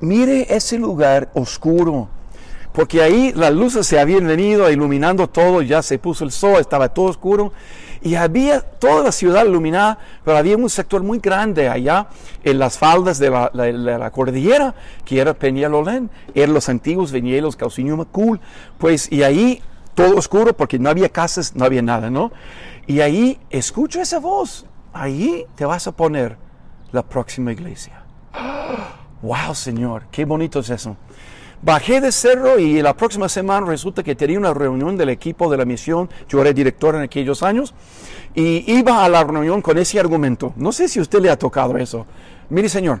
mire 0.00 0.54
ese 0.54 0.78
lugar 0.78 1.30
oscuro 1.34 2.08
porque 2.74 3.00
ahí 3.02 3.32
las 3.36 3.54
luces 3.54 3.86
se 3.86 4.00
habían 4.00 4.26
venido 4.26 4.68
iluminando 4.68 5.28
todo, 5.28 5.62
ya 5.62 5.80
se 5.80 5.96
puso 6.00 6.24
el 6.24 6.32
sol, 6.32 6.60
estaba 6.60 6.88
todo 6.88 7.06
oscuro 7.06 7.52
y 8.04 8.16
había 8.16 8.60
toda 8.60 9.02
la 9.02 9.12
ciudad 9.12 9.46
iluminada, 9.46 9.98
pero 10.24 10.36
había 10.36 10.58
un 10.58 10.68
sector 10.68 11.02
muy 11.02 11.18
grande 11.18 11.70
allá 11.70 12.08
en 12.44 12.58
las 12.58 12.78
faldas 12.78 13.18
de 13.18 13.30
la, 13.30 14.10
cordillera, 14.10 14.74
que 15.06 15.18
era 15.18 15.32
Peñalolén, 15.32 16.10
eran 16.34 16.52
los 16.52 16.68
antiguos 16.68 17.12
viñedos 17.12 17.56
Macul, 17.96 18.40
pues 18.76 19.10
y 19.10 19.22
ahí 19.22 19.62
todo 19.94 20.16
oscuro 20.18 20.54
porque 20.54 20.78
no 20.78 20.90
había 20.90 21.08
casas, 21.08 21.56
no 21.56 21.64
había 21.64 21.80
nada, 21.80 22.10
¿no? 22.10 22.30
Y 22.86 23.00
ahí 23.00 23.40
escucho 23.48 24.02
esa 24.02 24.18
voz, 24.20 24.66
ahí 24.92 25.46
te 25.54 25.64
vas 25.64 25.86
a 25.86 25.92
poner 25.92 26.36
la 26.92 27.02
próxima 27.02 27.52
iglesia. 27.52 28.04
¡Wow, 29.22 29.54
Señor! 29.54 30.04
¡Qué 30.10 30.26
bonito 30.26 30.60
es 30.60 30.68
eso! 30.68 30.98
Bajé 31.64 32.02
de 32.02 32.12
cerro 32.12 32.58
y 32.58 32.82
la 32.82 32.94
próxima 32.94 33.26
semana 33.26 33.66
resulta 33.66 34.02
que 34.02 34.14
tenía 34.14 34.38
una 34.38 34.52
reunión 34.52 34.98
del 34.98 35.08
equipo 35.08 35.50
de 35.50 35.56
la 35.56 35.64
misión. 35.64 36.10
Yo 36.28 36.42
era 36.42 36.52
director 36.52 36.94
en 36.94 37.00
aquellos 37.00 37.42
años 37.42 37.72
y 38.34 38.70
iba 38.70 39.02
a 39.02 39.08
la 39.08 39.24
reunión 39.24 39.62
con 39.62 39.78
ese 39.78 39.98
argumento. 39.98 40.52
No 40.56 40.72
sé 40.72 40.88
si 40.88 41.00
usted 41.00 41.22
le 41.22 41.30
ha 41.30 41.38
tocado 41.38 41.78
eso. 41.78 42.04
Mire, 42.50 42.68
señor, 42.68 43.00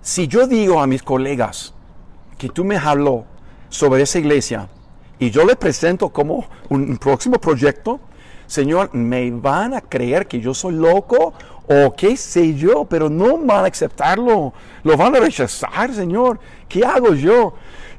si 0.00 0.28
yo 0.28 0.46
digo 0.46 0.80
a 0.80 0.86
mis 0.86 1.02
colegas 1.02 1.74
que 2.38 2.48
tú 2.48 2.64
me 2.64 2.76
habló 2.76 3.24
sobre 3.68 4.02
esa 4.02 4.20
iglesia 4.20 4.68
y 5.18 5.30
yo 5.30 5.44
le 5.44 5.56
presento 5.56 6.10
como 6.10 6.46
un 6.68 6.98
próximo 6.98 7.40
proyecto, 7.40 7.98
Señor, 8.46 8.94
me 8.94 9.30
van 9.30 9.72
a 9.72 9.80
creer 9.80 10.26
que 10.26 10.38
yo 10.38 10.52
soy 10.52 10.74
loco 10.74 11.32
o 11.72 11.94
qué 11.94 12.16
sé 12.16 12.54
yo, 12.54 12.84
pero 12.84 13.08
no 13.08 13.38
van 13.38 13.64
a 13.64 13.68
aceptarlo, 13.68 14.52
lo 14.82 14.96
van 14.96 15.16
a 15.16 15.20
rechazar, 15.20 15.92
Señor. 15.92 16.38
¿Qué 16.68 16.84
hago 16.84 17.14
yo? 17.14 17.54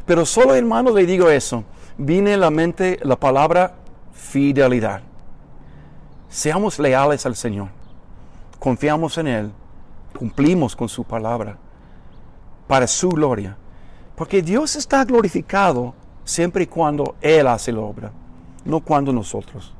Pero 0.05 0.25
solo 0.25 0.55
hermano 0.55 0.91
le 0.91 1.05
digo 1.05 1.29
eso. 1.29 1.63
Viene 1.97 2.33
a 2.33 2.37
la 2.37 2.49
mente 2.49 2.99
la 3.03 3.15
palabra 3.15 3.75
fidelidad. 4.13 5.01
Seamos 6.29 6.79
leales 6.79 7.25
al 7.25 7.35
Señor. 7.35 7.69
Confiamos 8.59 9.17
en 9.17 9.27
Él. 9.27 9.51
Cumplimos 10.17 10.75
con 10.75 10.89
su 10.89 11.03
palabra 11.03 11.57
para 12.67 12.87
su 12.87 13.09
gloria. 13.09 13.57
Porque 14.15 14.41
Dios 14.41 14.75
está 14.75 15.03
glorificado 15.05 15.93
siempre 16.23 16.63
y 16.63 16.67
cuando 16.67 17.15
Él 17.21 17.47
hace 17.47 17.71
la 17.71 17.81
obra, 17.81 18.11
no 18.65 18.79
cuando 18.79 19.11
nosotros. 19.11 19.73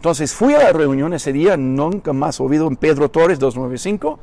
Entonces 0.00 0.32
fui 0.32 0.54
a 0.54 0.60
la 0.60 0.72
reunión 0.72 1.12
ese 1.12 1.30
día, 1.30 1.58
nunca 1.58 2.14
más 2.14 2.40
oído 2.40 2.66
en 2.66 2.76
Pedro 2.76 3.10
Torres 3.10 3.38
295. 3.38 4.18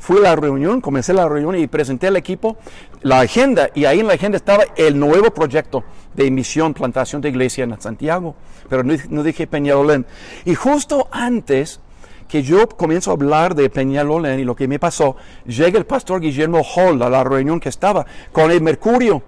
Fui 0.00 0.18
a 0.18 0.22
la 0.22 0.34
reunión, 0.34 0.80
comencé 0.80 1.12
la 1.12 1.28
reunión 1.28 1.56
y 1.56 1.68
presenté 1.68 2.08
al 2.08 2.16
equipo 2.16 2.56
la 3.02 3.20
agenda. 3.20 3.70
Y 3.72 3.84
ahí 3.84 4.00
en 4.00 4.08
la 4.08 4.14
agenda 4.14 4.36
estaba 4.38 4.64
el 4.74 4.98
nuevo 4.98 5.30
proyecto 5.30 5.84
de 6.14 6.26
emisión, 6.26 6.74
plantación 6.74 7.22
de 7.22 7.28
iglesia 7.28 7.62
en 7.62 7.80
Santiago. 7.80 8.34
Pero 8.68 8.82
no, 8.82 9.22
dije 9.22 9.46
Peñalolén. 9.46 10.04
Y 10.46 10.56
justo 10.56 11.06
antes 11.12 11.78
que 12.26 12.42
yo 12.42 12.68
comienzo 12.68 13.12
a 13.12 13.14
hablar 13.14 13.54
de 13.54 13.70
Peñalolén 13.70 14.40
y 14.40 14.44
lo 14.44 14.56
que 14.56 14.66
me 14.66 14.80
pasó, 14.80 15.14
llega 15.46 15.78
el 15.78 15.86
pastor 15.86 16.20
Guillermo 16.20 16.60
Hall 16.74 17.00
a 17.04 17.08
la 17.08 17.22
reunión 17.22 17.60
que 17.60 17.68
estaba 17.68 18.04
con 18.32 18.50
el 18.50 18.60
mercurio. 18.62 19.22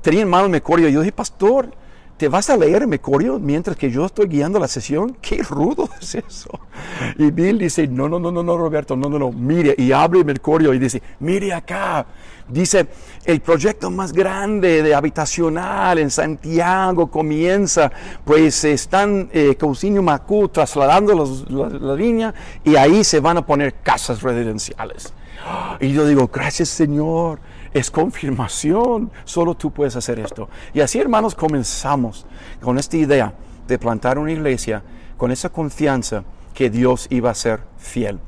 Tenía 0.00 0.22
en 0.22 0.28
mano 0.30 0.46
el 0.46 0.52
mercurio. 0.52 0.88
Y 0.88 0.92
yo 0.94 1.00
dije, 1.00 1.12
pastor, 1.12 1.68
¿te 2.16 2.28
vas 2.28 2.50
a 2.50 2.56
leer 2.56 2.82
el 2.82 3.00
coreo 3.00 3.38
mientras 3.38 3.76
que 3.76 3.90
yo 3.90 4.06
estoy 4.06 4.28
guiando 4.28 4.58
la 4.58 4.68
sesión? 4.68 5.16
¡Qué 5.22 5.42
rudo 5.42 5.88
es 6.00 6.14
eso! 6.14 6.60
Y 7.18 7.30
Bill 7.30 7.58
dice, 7.58 7.86
no, 7.86 8.08
no, 8.08 8.18
no, 8.18 8.30
no, 8.30 8.42
no, 8.42 8.56
Roberto, 8.56 8.96
no, 8.96 9.08
no, 9.08 9.18
no, 9.18 9.32
mire, 9.32 9.74
y 9.76 9.92
abre 9.92 10.24
Mercurio 10.24 10.72
y 10.74 10.78
dice, 10.78 11.02
mire 11.20 11.52
acá, 11.52 12.06
dice, 12.48 12.86
el 13.24 13.40
proyecto 13.40 13.90
más 13.90 14.12
grande 14.12 14.82
de 14.82 14.94
habitacional 14.94 15.98
en 15.98 16.10
Santiago 16.10 17.10
comienza, 17.10 17.90
pues 18.24 18.64
están 18.64 19.28
eh, 19.32 19.56
Cousinho 19.56 20.02
Macú 20.02 20.48
trasladando 20.48 21.44
la, 21.48 21.68
la 21.68 21.94
línea 21.94 22.34
y 22.64 22.76
ahí 22.76 23.02
se 23.04 23.20
van 23.20 23.38
a 23.38 23.46
poner 23.46 23.74
casas 23.82 24.22
residenciales. 24.22 25.12
Y 25.80 25.92
yo 25.92 26.06
digo, 26.06 26.30
gracias 26.32 26.70
Señor, 26.70 27.38
es 27.74 27.90
confirmación, 27.90 29.10
solo 29.24 29.56
tú 29.56 29.72
puedes 29.72 29.96
hacer 29.96 30.20
esto. 30.20 30.48
Y 30.72 30.80
así 30.80 31.00
hermanos 31.00 31.34
comenzamos 31.34 32.24
con 32.62 32.78
esta 32.78 32.96
idea 32.96 33.34
de 33.66 33.78
plantar 33.78 34.18
una 34.18 34.32
iglesia 34.32 34.82
con 35.16 35.32
esa 35.32 35.48
confianza 35.48 36.24
que 36.54 36.70
Dios 36.70 37.08
iba 37.10 37.30
a 37.30 37.34
ser 37.34 37.60
fiel. 37.76 38.20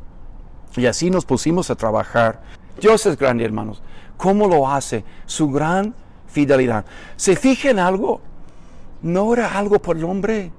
Y 0.77 0.87
así 0.87 1.11
nos 1.11 1.25
pusimos 1.25 1.71
a 1.71 1.77
trabajar. 1.77 2.43
Dios 2.81 3.07
es 3.07 3.17
grande 3.17 3.45
hermanos. 3.45 3.83
¿Cómo 4.17 4.49
lo 4.49 4.69
hace? 4.69 5.05
Su 5.27 5.49
gran 5.51 5.95
fidelidad. 6.27 6.85
¿Se 7.17 7.37
fija 7.37 7.71
en 7.71 7.79
algo? 7.79 8.21
No 9.03 9.33
era 9.33 9.57
algo 9.57 9.79
por 9.79 9.97
el 9.97 10.05
hombre. 10.05 10.51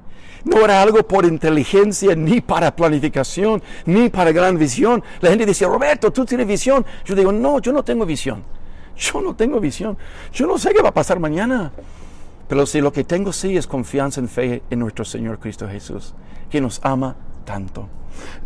No 0.46 0.64
era 0.64 0.82
algo 0.82 1.04
por 1.06 1.26
inteligencia, 1.26 2.16
ni 2.16 2.40
para 2.40 2.74
planificación, 2.74 3.62
ni 3.86 4.08
para 4.08 4.32
gran 4.32 4.58
visión. 4.58 5.04
La 5.20 5.30
gente 5.30 5.46
dice, 5.46 5.66
Roberto, 5.66 6.14
tú 6.14 6.24
tienes 6.24 6.48
visión. 6.48 6.86
Yo 7.04 7.16
digo, 7.16 7.34
no, 7.34 7.60
yo 7.60 7.74
no 7.74 7.84
tengo 7.84 8.06
visión. 8.06 8.44
Yo 8.98 9.22
no 9.22 9.36
tengo 9.36 9.60
visión. 9.60 9.98
Yo 10.34 10.48
no 10.48 10.58
sé 10.58 10.74
qué 10.74 10.82
va 10.82 10.90
a 10.90 10.94
pasar 10.94 11.20
mañana. 11.20 11.72
Pero 12.48 12.66
si 12.66 12.82
lo 12.82 12.92
que 12.92 13.04
tengo 13.04 13.34
sí 13.34 13.58
es 13.58 13.68
confianza 13.68 14.20
en 14.20 14.30
fe 14.30 14.64
en 14.70 14.80
nuestro 14.80 15.04
Señor 15.04 15.40
Cristo 15.40 15.68
Jesús, 15.68 16.14
que 16.50 16.62
nos 16.62 16.80
ama 16.84 17.16
tanto. 17.46 17.90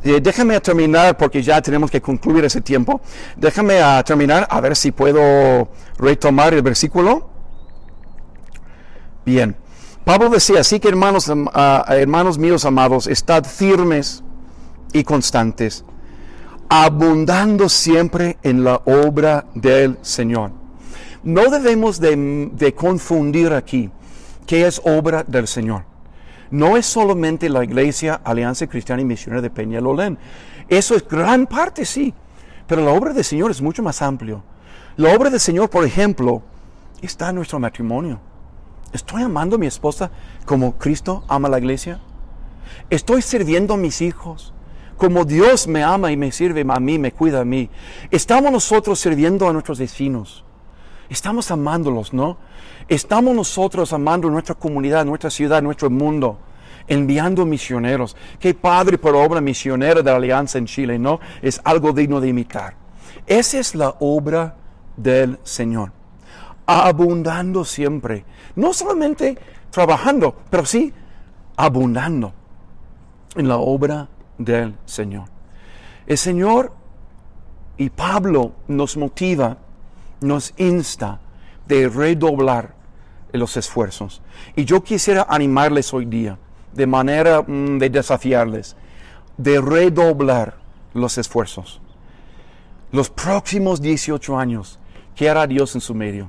Eh, 0.03 0.20
déjame 0.22 0.60
terminar 0.60 1.17
porque 1.17 1.41
ya 1.41 1.62
tenemos 1.62 1.89
que 1.91 2.01
concluir 2.01 2.43
ese 2.46 2.62
tiempo. 2.62 3.01
Déjame 3.36 3.81
a 3.81 4.03
terminar 4.03 4.48
a 4.50 4.60
ver 4.60 4.75
si 4.75 4.91
puedo 4.91 5.70
retomar 5.98 6.53
el 6.53 6.62
versículo. 6.62 7.29
Bien. 9.25 9.55
Pablo 10.03 10.29
decía, 10.29 10.62
así 10.62 10.79
que 10.79 10.89
hermanos, 10.89 11.31
ah, 11.53 11.86
hermanos 11.89 12.39
míos 12.39 12.65
amados, 12.65 13.05
estad 13.05 13.46
firmes 13.46 14.24
y 14.93 15.03
constantes, 15.03 15.86
abundando 16.74 17.68
siempre 17.68 18.38
en 18.44 18.63
la 18.63 18.82
obra 18.86 19.46
del 19.54 19.98
Señor. 20.04 20.51
No 21.22 21.50
debemos 21.50 22.00
de, 22.00 22.74
confundir 22.78 23.51
aquí 23.51 23.90
qué 24.48 24.66
es 24.66 24.82
obra 24.86 25.25
del 25.28 25.50
Señor. 25.50 25.84
No 26.50 26.78
es 26.78 26.86
solamente 26.86 27.50
la 27.50 27.66
iglesia 27.66 28.22
Alianza 28.24 28.68
Cristiana 28.68 29.01
y 29.01 29.06
Misionera 29.06 29.42
de 29.42 29.50
Peñalolén. 29.50 30.18
Eso 30.70 30.96
es 30.96 31.06
gran 31.06 31.46
parte, 31.46 31.84
sí. 31.84 32.13
Pero 32.68 32.86
la 32.86 32.92
obra 32.92 33.12
del 33.12 33.25
Señor 33.25 33.51
es 33.51 33.62
mucho 33.62 33.84
más 33.84 34.01
amplio. 34.01 34.42
La 34.96 35.13
obra 35.13 35.30
del 35.30 35.42
Señor, 35.42 35.70
por 35.70 35.86
ejemplo, 35.86 36.42
está 37.01 37.32
en 37.32 37.36
nuestro 37.36 37.60
matrimonio 37.60 38.22
¿Estoy 38.94 39.24
amando 39.24 39.58
a 39.58 39.60
mi 39.60 39.68
esposa 39.68 40.10
como 40.46 40.78
Cristo 40.78 41.25
ama 41.28 41.50
a 41.50 41.51
la 41.51 41.60
iglesia? 41.60 42.00
¿Estoy 42.90 43.22
sirviendo 43.22 43.74
a 43.74 43.78
mis 43.78 44.01
hijos 44.01 44.54
como 45.01 45.25
Dios 45.25 45.67
me 45.67 45.81
ama 45.81 46.12
y 46.12 46.15
me 46.15 46.31
sirve 46.31 46.63
a 46.70 46.79
mí, 46.79 47.00
me 47.00 47.12
cuida 47.12 47.41
a 47.41 47.43
mí? 47.43 47.72
¿Estamos 48.12 48.51
nosotros 48.51 49.00
sirviendo 49.00 49.50
a 49.50 49.51
nuestros 49.51 49.79
vecinos? 49.79 50.46
Estamos 51.09 51.50
amándolos, 51.50 52.14
¿no? 52.14 52.37
Estamos 52.87 53.35
nosotros 53.35 53.94
amando 53.94 54.29
nuestra 54.29 54.53
comunidad, 54.53 55.03
nuestra 55.03 55.31
ciudad, 55.31 55.64
nuestro 55.64 55.90
mundo, 55.90 56.37
enviando 56.87 57.48
misioneros. 57.48 58.16
Qué 58.40 58.53
padre 58.53 59.00
por 59.00 59.16
obra 59.16 59.42
misionera 59.42 60.03
de 60.03 60.11
la 60.11 60.18
Alianza 60.18 60.59
en 60.59 60.68
Chile, 60.68 61.00
¿no? 61.00 61.20
Es 61.42 61.59
algo 61.64 61.94
digno 61.94 62.22
de 62.22 62.27
imitar. 62.27 62.75
Esa 63.25 63.57
es 63.57 63.74
la 63.74 63.96
obra 64.01 64.55
del 64.98 65.40
Señor 65.42 65.94
abundando 66.68 67.66
siempre. 67.66 68.24
No 68.55 68.72
solamente 68.72 69.35
trabajando, 69.72 70.35
pero 70.51 70.64
sí 70.64 70.94
abundando 71.57 72.33
en 73.35 73.48
la 73.48 73.57
obra 73.57 74.07
del 74.44 74.75
Señor. 74.86 75.25
El 76.08 76.18
Señor 76.18 76.74
y 77.77 77.90
Pablo 77.90 78.54
nos 78.68 78.98
motiva, 78.98 79.58
nos 80.22 80.54
insta 80.58 81.20
de 81.68 81.88
redoblar 81.88 82.75
los 83.32 83.58
esfuerzos. 83.58 84.22
Y 84.56 84.66
yo 84.66 84.84
quisiera 84.84 85.25
animarles 85.30 85.94
hoy 85.94 86.06
día, 86.06 86.38
de 86.74 86.86
manera 86.86 87.42
mm, 87.42 87.77
de 87.77 87.90
desafiarles, 87.90 88.75
de 89.38 89.62
redoblar 89.62 90.58
los 90.94 91.18
esfuerzos. 91.18 91.82
Los 92.92 93.10
próximos 93.10 93.82
18 93.82 94.38
años, 94.38 94.80
¿qué 95.16 95.30
hará 95.30 95.48
Dios 95.48 95.75
en 95.75 95.82
su 95.82 95.96
medio? 95.96 96.27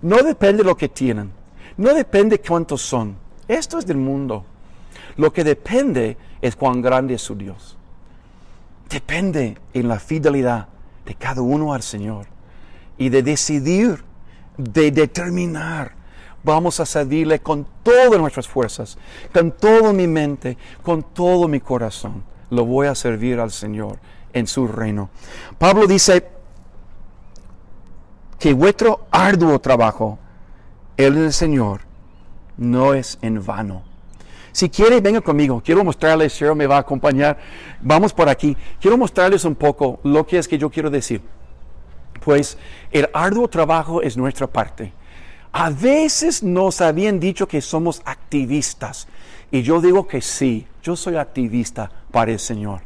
No 0.00 0.22
depende 0.22 0.62
de 0.62 0.68
lo 0.68 0.76
que 0.76 0.88
tienen, 0.88 1.32
no 1.76 1.92
depende 1.92 2.40
cuántos 2.40 2.82
son. 2.82 3.16
Esto 3.48 3.78
es 3.78 3.86
del 3.86 3.96
mundo. 3.96 4.44
Lo 5.16 5.32
que 5.32 5.44
depende 5.44 6.16
es 6.42 6.56
cuán 6.56 6.82
grande 6.82 7.14
es 7.14 7.22
su 7.22 7.34
Dios. 7.34 7.76
Depende 8.88 9.58
en 9.72 9.88
la 9.88 9.98
fidelidad 9.98 10.68
de 11.04 11.14
cada 11.14 11.42
uno 11.42 11.72
al 11.72 11.82
Señor 11.82 12.26
y 12.98 13.08
de 13.08 13.22
decidir, 13.22 14.04
de 14.56 14.90
determinar. 14.90 15.92
Vamos 16.42 16.80
a 16.80 16.86
servirle 16.86 17.40
con 17.40 17.66
todas 17.82 18.20
nuestras 18.20 18.46
fuerzas, 18.46 18.98
con 19.32 19.52
toda 19.52 19.92
mi 19.92 20.06
mente, 20.06 20.58
con 20.82 21.02
todo 21.02 21.48
mi 21.48 21.60
corazón. 21.60 22.22
Lo 22.50 22.64
voy 22.64 22.86
a 22.86 22.94
servir 22.94 23.40
al 23.40 23.50
Señor 23.50 23.98
en 24.32 24.46
su 24.46 24.68
reino. 24.68 25.08
Pablo 25.58 25.86
dice, 25.86 26.34
que 28.44 28.52
vuestro 28.52 29.06
arduo 29.10 29.58
trabajo, 29.58 30.18
el 30.98 31.14
del 31.14 31.32
Señor, 31.32 31.80
no 32.58 32.92
es 32.92 33.18
en 33.22 33.42
vano. 33.42 33.93
Si 34.54 34.70
quiere, 34.70 35.00
venga 35.00 35.20
conmigo. 35.20 35.60
Quiero 35.60 35.82
mostrarles, 35.82 36.32
Cheryl 36.32 36.54
me 36.54 36.68
va 36.68 36.76
a 36.76 36.78
acompañar. 36.78 37.36
Vamos 37.80 38.12
por 38.12 38.28
aquí. 38.28 38.56
Quiero 38.80 38.96
mostrarles 38.96 39.44
un 39.44 39.56
poco 39.56 39.98
lo 40.04 40.24
que 40.24 40.38
es 40.38 40.46
que 40.46 40.56
yo 40.56 40.70
quiero 40.70 40.90
decir. 40.90 41.20
Pues 42.24 42.56
el 42.92 43.10
arduo 43.12 43.48
trabajo 43.48 44.00
es 44.00 44.16
nuestra 44.16 44.46
parte. 44.46 44.92
A 45.50 45.70
veces 45.70 46.44
nos 46.44 46.80
habían 46.80 47.18
dicho 47.18 47.48
que 47.48 47.60
somos 47.60 48.00
activistas. 48.04 49.08
Y 49.50 49.62
yo 49.62 49.80
digo 49.80 50.06
que 50.06 50.20
sí, 50.20 50.68
yo 50.84 50.94
soy 50.94 51.16
activista 51.16 51.90
para 52.12 52.30
el 52.30 52.38
Señor. 52.38 52.82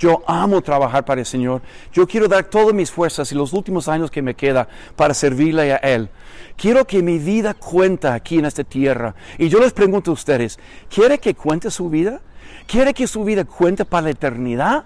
Yo 0.00 0.22
amo 0.26 0.62
trabajar 0.62 1.04
para 1.04 1.20
el 1.20 1.26
Señor. 1.26 1.60
Yo 1.92 2.08
quiero 2.08 2.26
dar 2.26 2.44
todas 2.44 2.74
mis 2.74 2.90
fuerzas 2.90 3.30
y 3.32 3.34
los 3.34 3.52
últimos 3.52 3.86
años 3.86 4.10
que 4.10 4.22
me 4.22 4.34
queda 4.34 4.66
para 4.96 5.12
servirle 5.12 5.74
a 5.74 5.76
Él. 5.76 6.08
Quiero 6.56 6.86
que 6.86 7.02
mi 7.02 7.18
vida 7.18 7.52
cuenta 7.52 8.14
aquí 8.14 8.38
en 8.38 8.46
esta 8.46 8.64
tierra. 8.64 9.14
Y 9.36 9.50
yo 9.50 9.60
les 9.60 9.74
pregunto 9.74 10.10
a 10.10 10.14
ustedes, 10.14 10.58
¿quiere 10.88 11.18
que 11.18 11.34
cuente 11.34 11.70
su 11.70 11.90
vida? 11.90 12.22
¿Quiere 12.66 12.94
que 12.94 13.06
su 13.06 13.24
vida 13.24 13.44
cuente 13.44 13.84
para 13.84 14.04
la 14.04 14.10
eternidad? 14.10 14.84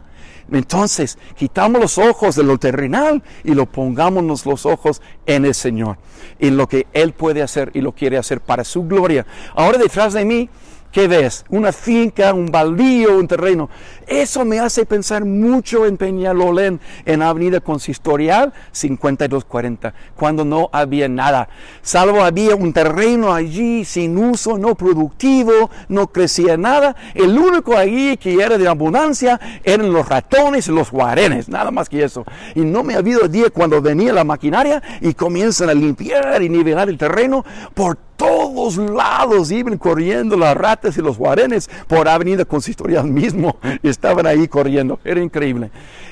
Entonces, 0.50 1.16
quitamos 1.36 1.80
los 1.80 1.96
ojos 1.96 2.34
de 2.34 2.42
lo 2.42 2.58
terrenal 2.58 3.22
y 3.44 3.54
lo 3.54 3.66
pongamos 3.66 4.44
los 4.44 4.66
ojos 4.66 5.00
en 5.26 5.44
el 5.44 5.54
Señor, 5.54 5.96
en 6.40 6.56
lo 6.56 6.66
que 6.66 6.88
Él 6.92 7.12
puede 7.12 7.40
hacer 7.40 7.70
y 7.72 7.82
lo 7.82 7.92
quiere 7.92 8.18
hacer 8.18 8.40
para 8.40 8.64
su 8.64 8.82
gloria. 8.82 9.24
Ahora 9.54 9.78
detrás 9.78 10.12
de 10.12 10.24
mí 10.24 10.50
¿Qué 10.94 11.08
ves? 11.08 11.44
Una 11.48 11.72
finca, 11.72 12.32
un 12.32 12.46
baldío, 12.46 13.18
un 13.18 13.26
terreno. 13.26 13.68
Eso 14.06 14.44
me 14.44 14.60
hace 14.60 14.86
pensar 14.86 15.24
mucho 15.24 15.86
en 15.86 15.96
Peñalolén, 15.96 16.78
en 17.04 17.20
Avenida 17.20 17.58
Consistorial 17.58 18.52
5240, 18.70 19.92
cuando 20.14 20.44
no 20.44 20.70
había 20.72 21.08
nada. 21.08 21.48
Salvo 21.82 22.22
había 22.22 22.54
un 22.54 22.72
terreno 22.72 23.34
allí 23.34 23.84
sin 23.84 24.16
uso, 24.16 24.56
no 24.56 24.76
productivo, 24.76 25.68
no 25.88 26.06
crecía 26.06 26.56
nada. 26.56 26.94
El 27.12 27.36
único 27.36 27.76
allí 27.76 28.16
que 28.16 28.40
era 28.40 28.56
de 28.56 28.68
abundancia 28.68 29.40
eran 29.64 29.92
los 29.92 30.08
ratones 30.08 30.68
y 30.68 30.70
los 30.70 30.92
guarenes, 30.92 31.48
nada 31.48 31.72
más 31.72 31.88
que 31.88 32.04
eso. 32.04 32.24
Y 32.54 32.60
no 32.60 32.84
me 32.84 32.94
ha 32.94 32.98
habido 32.98 33.26
día 33.26 33.50
cuando 33.50 33.82
venía 33.82 34.12
la 34.12 34.22
maquinaria 34.22 34.80
y 35.00 35.12
comienzan 35.14 35.70
a 35.70 35.74
limpiar 35.74 36.40
y 36.40 36.48
nivelar 36.48 36.88
el 36.88 36.98
terreno 36.98 37.44
por 37.74 37.98
todos 38.16 38.76
lados 38.76 39.50
iban 39.50 39.78
corriendo 39.78 40.36
las 40.36 40.56
ratas 40.56 40.96
y 40.96 41.02
los 41.02 41.18
guarenes 41.18 41.68
por 41.88 42.08
Avenida 42.08 42.44
Consistorial 42.44 43.06
mismo. 43.06 43.56
Estaban 43.82 44.26
ahí 44.26 44.48
corriendo. 44.48 45.00
Era 45.04 45.20
increíble. 45.22 45.70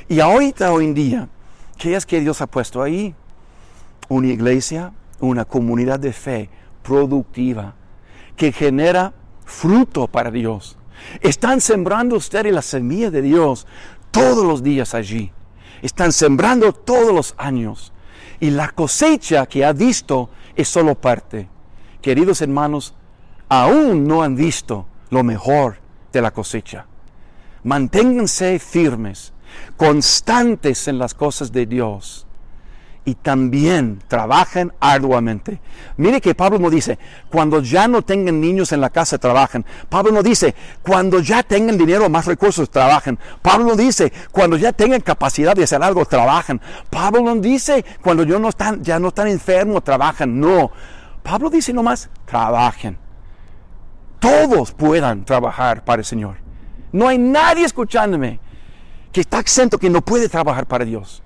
Y 0.08 0.20
ahorita, 0.20 0.72
hoy 0.72 0.86
en 0.86 0.94
día, 0.94 1.28
¿qué 1.78 1.96
es 1.96 2.06
que 2.06 2.20
Dios 2.20 2.40
ha 2.40 2.46
puesto 2.46 2.82
ahí? 2.82 3.14
Una 4.08 4.28
iglesia, 4.28 4.92
una 5.20 5.44
comunidad 5.44 6.00
de 6.00 6.12
fe 6.12 6.50
productiva 6.82 7.74
que 8.36 8.52
genera 8.52 9.12
fruto 9.44 10.08
para 10.08 10.30
Dios. 10.30 10.76
Están 11.20 11.60
sembrando 11.60 12.16
ustedes 12.16 12.52
la 12.52 12.62
semilla 12.62 13.10
de 13.10 13.22
Dios 13.22 13.66
todos 14.10 14.44
los 14.44 14.62
días 14.62 14.94
allí. 14.94 15.32
Están 15.82 16.12
sembrando 16.12 16.72
todos 16.72 17.12
los 17.14 17.34
años. 17.38 17.92
Y 18.40 18.50
la 18.50 18.68
cosecha 18.70 19.46
que 19.46 19.64
ha 19.64 19.72
visto 19.72 20.30
es 20.56 20.68
solo 20.68 20.94
parte. 20.94 21.48
Queridos 22.02 22.42
hermanos, 22.42 22.94
aún 23.48 24.08
no 24.08 24.22
han 24.22 24.34
visto 24.34 24.86
lo 25.10 25.22
mejor 25.22 25.76
de 26.12 26.20
la 26.20 26.32
cosecha. 26.32 26.86
Manténganse 27.62 28.58
firmes, 28.58 29.32
constantes 29.76 30.88
en 30.88 30.98
las 30.98 31.14
cosas 31.14 31.52
de 31.52 31.64
Dios 31.64 32.26
y 33.04 33.14
también 33.14 34.00
trabajen 34.06 34.72
arduamente. 34.80 35.60
Mire 35.96 36.20
que 36.20 36.34
Pablo 36.34 36.58
no 36.58 36.70
dice, 36.70 36.98
cuando 37.30 37.60
ya 37.60 37.88
no 37.88 38.02
tengan 38.02 38.40
niños 38.40 38.72
en 38.72 38.80
la 38.80 38.90
casa, 38.90 39.18
trabajen. 39.18 39.64
Pablo 39.88 40.12
no 40.12 40.22
dice, 40.22 40.54
cuando 40.82 41.20
ya 41.20 41.42
tengan 41.42 41.78
dinero 41.78 42.06
o 42.06 42.08
más 42.08 42.26
recursos, 42.26 42.70
trabajen. 42.70 43.18
Pablo 43.42 43.66
no 43.66 43.76
dice, 43.76 44.12
cuando 44.30 44.56
ya 44.56 44.72
tengan 44.72 45.00
capacidad 45.00 45.54
de 45.54 45.64
hacer 45.64 45.82
algo, 45.82 46.04
trabajen. 46.04 46.60
Pablo 46.90 47.22
no 47.22 47.36
dice, 47.36 47.84
cuando 48.00 48.24
ya 48.24 48.38
no 48.38 48.48
están, 48.48 48.82
ya 48.82 48.98
no 48.98 49.08
están 49.08 49.28
enfermos, 49.28 49.82
trabajen. 49.82 50.40
No. 50.40 50.70
Pablo 51.22 51.50
dice 51.50 51.72
nomás, 51.72 52.10
trabajen. 52.24 52.98
Todos 54.18 54.72
puedan 54.72 55.24
trabajar 55.24 55.84
para 55.84 56.00
el 56.00 56.06
Señor. 56.06 56.36
No 56.92 57.08
hay 57.08 57.18
nadie 57.18 57.64
escuchándome 57.64 58.40
que 59.12 59.20
está 59.20 59.40
exento, 59.40 59.78
que 59.78 59.90
no 59.90 60.02
puede 60.02 60.28
trabajar 60.28 60.66
para 60.66 60.84
Dios. 60.84 61.22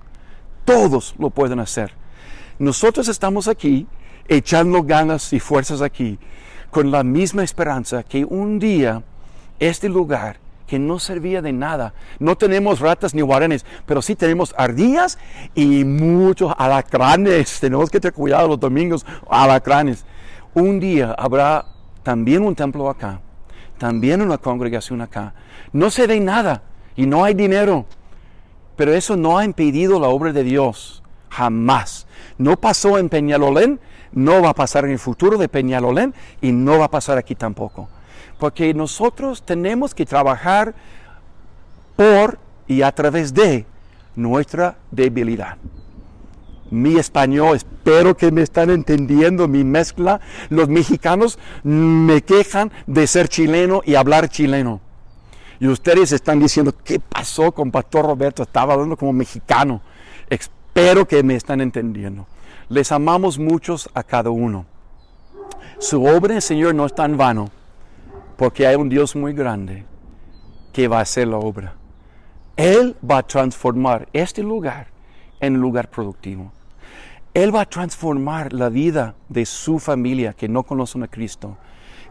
Todos 0.65 1.15
lo 1.17 1.29
pueden 1.29 1.59
hacer. 1.59 1.93
Nosotros 2.59 3.07
estamos 3.07 3.47
aquí 3.47 3.87
echando 4.27 4.83
ganas 4.83 5.31
y 5.33 5.39
fuerzas 5.39 5.81
aquí 5.81 6.19
con 6.71 6.91
la 6.91 7.03
misma 7.03 7.43
esperanza 7.43 8.03
que 8.03 8.25
un 8.25 8.59
día 8.59 9.03
este 9.59 9.89
lugar 9.89 10.39
que 10.67 10.77
no 10.77 10.99
servía 10.99 11.41
de 11.41 11.53
nada. 11.53 11.93
No 12.19 12.35
tenemos 12.35 12.79
ratas 12.79 13.15
ni 13.15 13.21
guarenes, 13.21 13.65
pero 13.85 14.01
sí 14.01 14.15
tenemos 14.15 14.53
ardillas 14.57 15.17
y 15.55 15.85
muchos 15.85 16.53
alacranes. 16.57 17.59
Tenemos 17.61 17.89
que 17.89 17.99
tener 17.99 18.13
cuidado 18.13 18.49
los 18.49 18.59
domingos, 18.59 19.05
alacranes. 19.29 20.05
Un 20.53 20.79
día 20.79 21.15
habrá 21.17 21.65
también 22.03 22.43
un 22.43 22.55
templo 22.55 22.89
acá, 22.89 23.21
también 23.77 24.21
una 24.21 24.37
congregación 24.37 25.01
acá. 25.01 25.33
No 25.71 25.89
se 25.89 26.05
ve 26.05 26.19
nada 26.19 26.63
y 26.95 27.05
no 27.05 27.23
hay 27.23 27.33
dinero, 27.33 27.85
pero 28.75 28.93
eso 28.93 29.15
no 29.15 29.37
ha 29.37 29.45
impedido 29.45 29.99
la 29.99 30.07
obra 30.07 30.33
de 30.33 30.43
Dios, 30.43 31.03
jamás. 31.29 32.07
No 32.37 32.57
pasó 32.57 32.97
en 32.97 33.09
Peñalolén, 33.09 33.79
no 34.11 34.41
va 34.41 34.49
a 34.49 34.53
pasar 34.53 34.85
en 34.85 34.91
el 34.91 34.99
futuro 34.99 35.37
de 35.37 35.47
Peñalolén 35.47 36.13
y 36.41 36.51
no 36.51 36.79
va 36.79 36.85
a 36.85 36.91
pasar 36.91 37.17
aquí 37.17 37.35
tampoco. 37.35 37.87
Porque 38.39 38.73
nosotros 38.73 39.43
tenemos 39.43 39.93
que 39.95 40.05
trabajar 40.05 40.75
por 41.95 42.37
y 42.67 42.81
a 42.81 42.91
través 42.91 43.33
de 43.33 43.65
nuestra 44.15 44.77
debilidad. 44.91 45.57
Mi 46.69 46.97
español, 46.97 47.55
espero 47.55 48.17
que 48.17 48.31
me 48.31 48.41
están 48.41 48.69
entendiendo 48.69 49.47
mi 49.47 49.63
mezcla. 49.63 50.19
Los 50.49 50.67
mexicanos 50.67 51.39
me 51.63 52.21
quejan 52.21 52.71
de 52.87 53.07
ser 53.07 53.29
chileno 53.29 53.81
y 53.85 53.95
hablar 53.95 54.29
chileno. 54.29 54.81
Y 55.59 55.67
ustedes 55.67 56.11
están 56.11 56.39
diciendo, 56.39 56.73
¿qué 56.83 56.99
pasó 56.99 57.51
con 57.51 57.71
Pastor 57.71 58.05
Roberto? 58.05 58.43
Estaba 58.43 58.73
hablando 58.73 58.97
como 58.97 59.13
mexicano. 59.13 59.81
Espero 60.29 61.07
que 61.07 61.23
me 61.23 61.35
están 61.35 61.61
entendiendo. 61.61 62.27
Les 62.69 62.91
amamos 62.91 63.39
muchos 63.39 63.89
a 63.93 64.03
cada 64.03 64.29
uno. 64.29 64.65
Su 65.79 66.03
obra 66.03 66.41
Señor 66.41 66.75
no 66.75 66.85
está 66.85 67.05
en 67.05 67.17
vano, 67.17 67.49
porque 68.37 68.67
hay 68.67 68.75
un 68.75 68.87
Dios 68.87 69.15
muy 69.15 69.33
grande 69.33 69.83
que 70.71 70.87
va 70.87 70.99
a 70.99 71.01
hacer 71.01 71.27
la 71.27 71.37
obra. 71.37 71.73
Él 72.55 72.95
va 73.03 73.19
a 73.19 73.23
transformar 73.23 74.07
este 74.13 74.43
lugar 74.43 74.87
en 75.39 75.55
un 75.55 75.61
lugar 75.61 75.89
productivo. 75.89 76.51
Él 77.33 77.53
va 77.53 77.61
a 77.61 77.69
transformar 77.69 78.53
la 78.53 78.69
vida 78.69 79.15
de 79.27 79.45
su 79.45 79.79
familia 79.79 80.33
que 80.33 80.47
no 80.47 80.63
conocen 80.63 81.03
a 81.03 81.07
Cristo 81.07 81.57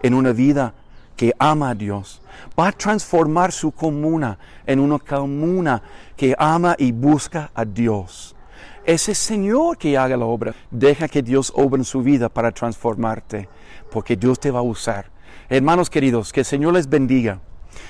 en 0.03 0.15
una 0.15 0.33
vida 0.33 0.75
que 1.17 1.33
ama 1.39 1.71
a 1.71 1.75
Dios. 1.75 2.23
Va 2.59 2.69
a 2.69 2.73
transformar 2.73 3.51
su 3.51 3.73
comuna 3.73 4.39
en 4.67 4.79
una 4.81 4.99
comuna 4.99 5.83
que 6.17 6.35
ama 6.39 6.77
y 6.79 6.93
busca 6.93 7.51
a 7.55 7.65
Dios. 7.65 8.37
Ese 8.85 9.15
Señor 9.15 9.79
que 9.79 9.99
haga 9.99 10.17
la 10.17 10.27
obra. 10.27 10.55
Deja 10.71 11.09
que 11.09 11.23
Dios 11.23 11.53
obra 11.57 11.79
en 11.79 11.85
su 11.85 12.03
vida 12.03 12.29
para 12.29 12.53
transformarte, 12.53 13.49
porque 13.91 14.17
Dios 14.17 14.39
te 14.39 14.51
va 14.51 14.61
a 14.61 14.63
usar. 14.63 15.16
Hermanos 15.49 15.91
queridos, 15.91 16.33
que 16.33 16.41
el 16.41 16.47
Señor 16.47 16.75
les 16.75 16.89
bendiga. 16.89 17.41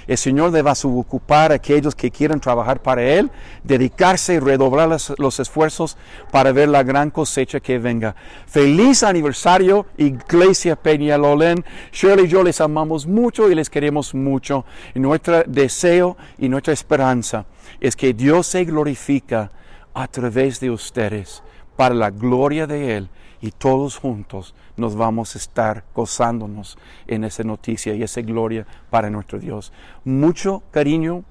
El 0.07 0.19
Señor 0.19 0.53
le 0.53 0.62
ocupar 0.62 1.53
a 1.53 1.57
aquellos 1.57 1.95
que 1.95 2.11
quieran 2.11 2.40
trabajar 2.40 2.81
para 2.81 3.03
Él, 3.03 3.31
dedicarse 3.64 4.35
y 4.35 4.38
redoblar 4.38 4.88
los, 4.88 5.40
esfuerzos 5.40 5.97
para 6.31 6.53
ver 6.53 6.69
la 6.69 6.83
gran 6.83 7.11
cosecha 7.11 7.61
que 7.61 7.79
venga. 7.79 8.14
Feliz 8.47 9.03
aniversario, 9.03 9.87
Iglesia 9.97 10.77
Peñalolén. 10.77 11.64
Shirley 11.92 12.27
y 12.27 12.29
yo 12.29 12.42
les 12.42 12.61
amamos 12.61 13.07
mucho 13.07 13.51
y 13.51 13.55
les 13.55 13.71
queremos 13.71 14.14
mucho. 14.14 14.64
Nuestro 14.95 15.42
deseo 15.45 16.16
y 16.38 16.49
nuestra 16.49 16.73
esperanza 16.73 17.47
es 17.81 17.97
que 17.97 18.12
Dios 18.12 18.47
se 18.47 18.64
glorifica 18.64 19.51
a 19.92 20.07
través 20.09 20.61
de 20.61 20.71
ustedes 20.71 21.42
para 21.77 21.95
la 21.95 22.11
gloria 22.11 22.66
de 22.66 22.97
Él 22.97 23.09
y 23.46 23.52
todos 23.52 23.96
juntos 23.96 24.54
nos 24.76 24.96
vamos 24.96 25.35
a 25.35 25.38
estar 25.38 25.85
gozándonos 25.94 26.76
en 27.06 27.24
esa 27.24 27.44
noticia 27.44 27.94
y 27.94 28.02
esa 28.02 28.20
gloria 28.22 28.66
para 28.90 29.09
nuestro 29.09 29.38
Dios. 29.38 29.72
Mucho 30.04 30.62
cariño, 30.70 31.24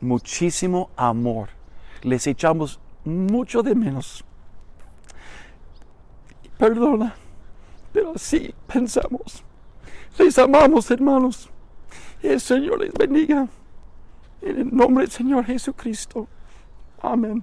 muchísimo 0.00 0.90
amor. 0.96 1.48
Les 2.02 2.26
echamos 2.26 2.80
mucho 3.04 3.62
de 3.62 3.74
menos. 3.74 4.24
Perdona, 6.58 7.14
pero 7.92 8.12
sí 8.16 8.54
pensamos. 8.66 9.42
Les 10.18 10.38
amamos, 10.38 10.90
hermanos. 10.90 11.48
El 12.22 12.40
Señor 12.40 12.80
les 12.80 12.92
bendiga. 12.92 13.48
En 14.42 14.56
el 14.58 14.74
nombre 14.74 15.04
del 15.04 15.10
Señor 15.10 15.44
Jesucristo. 15.46 16.28
Amén. 17.00 17.42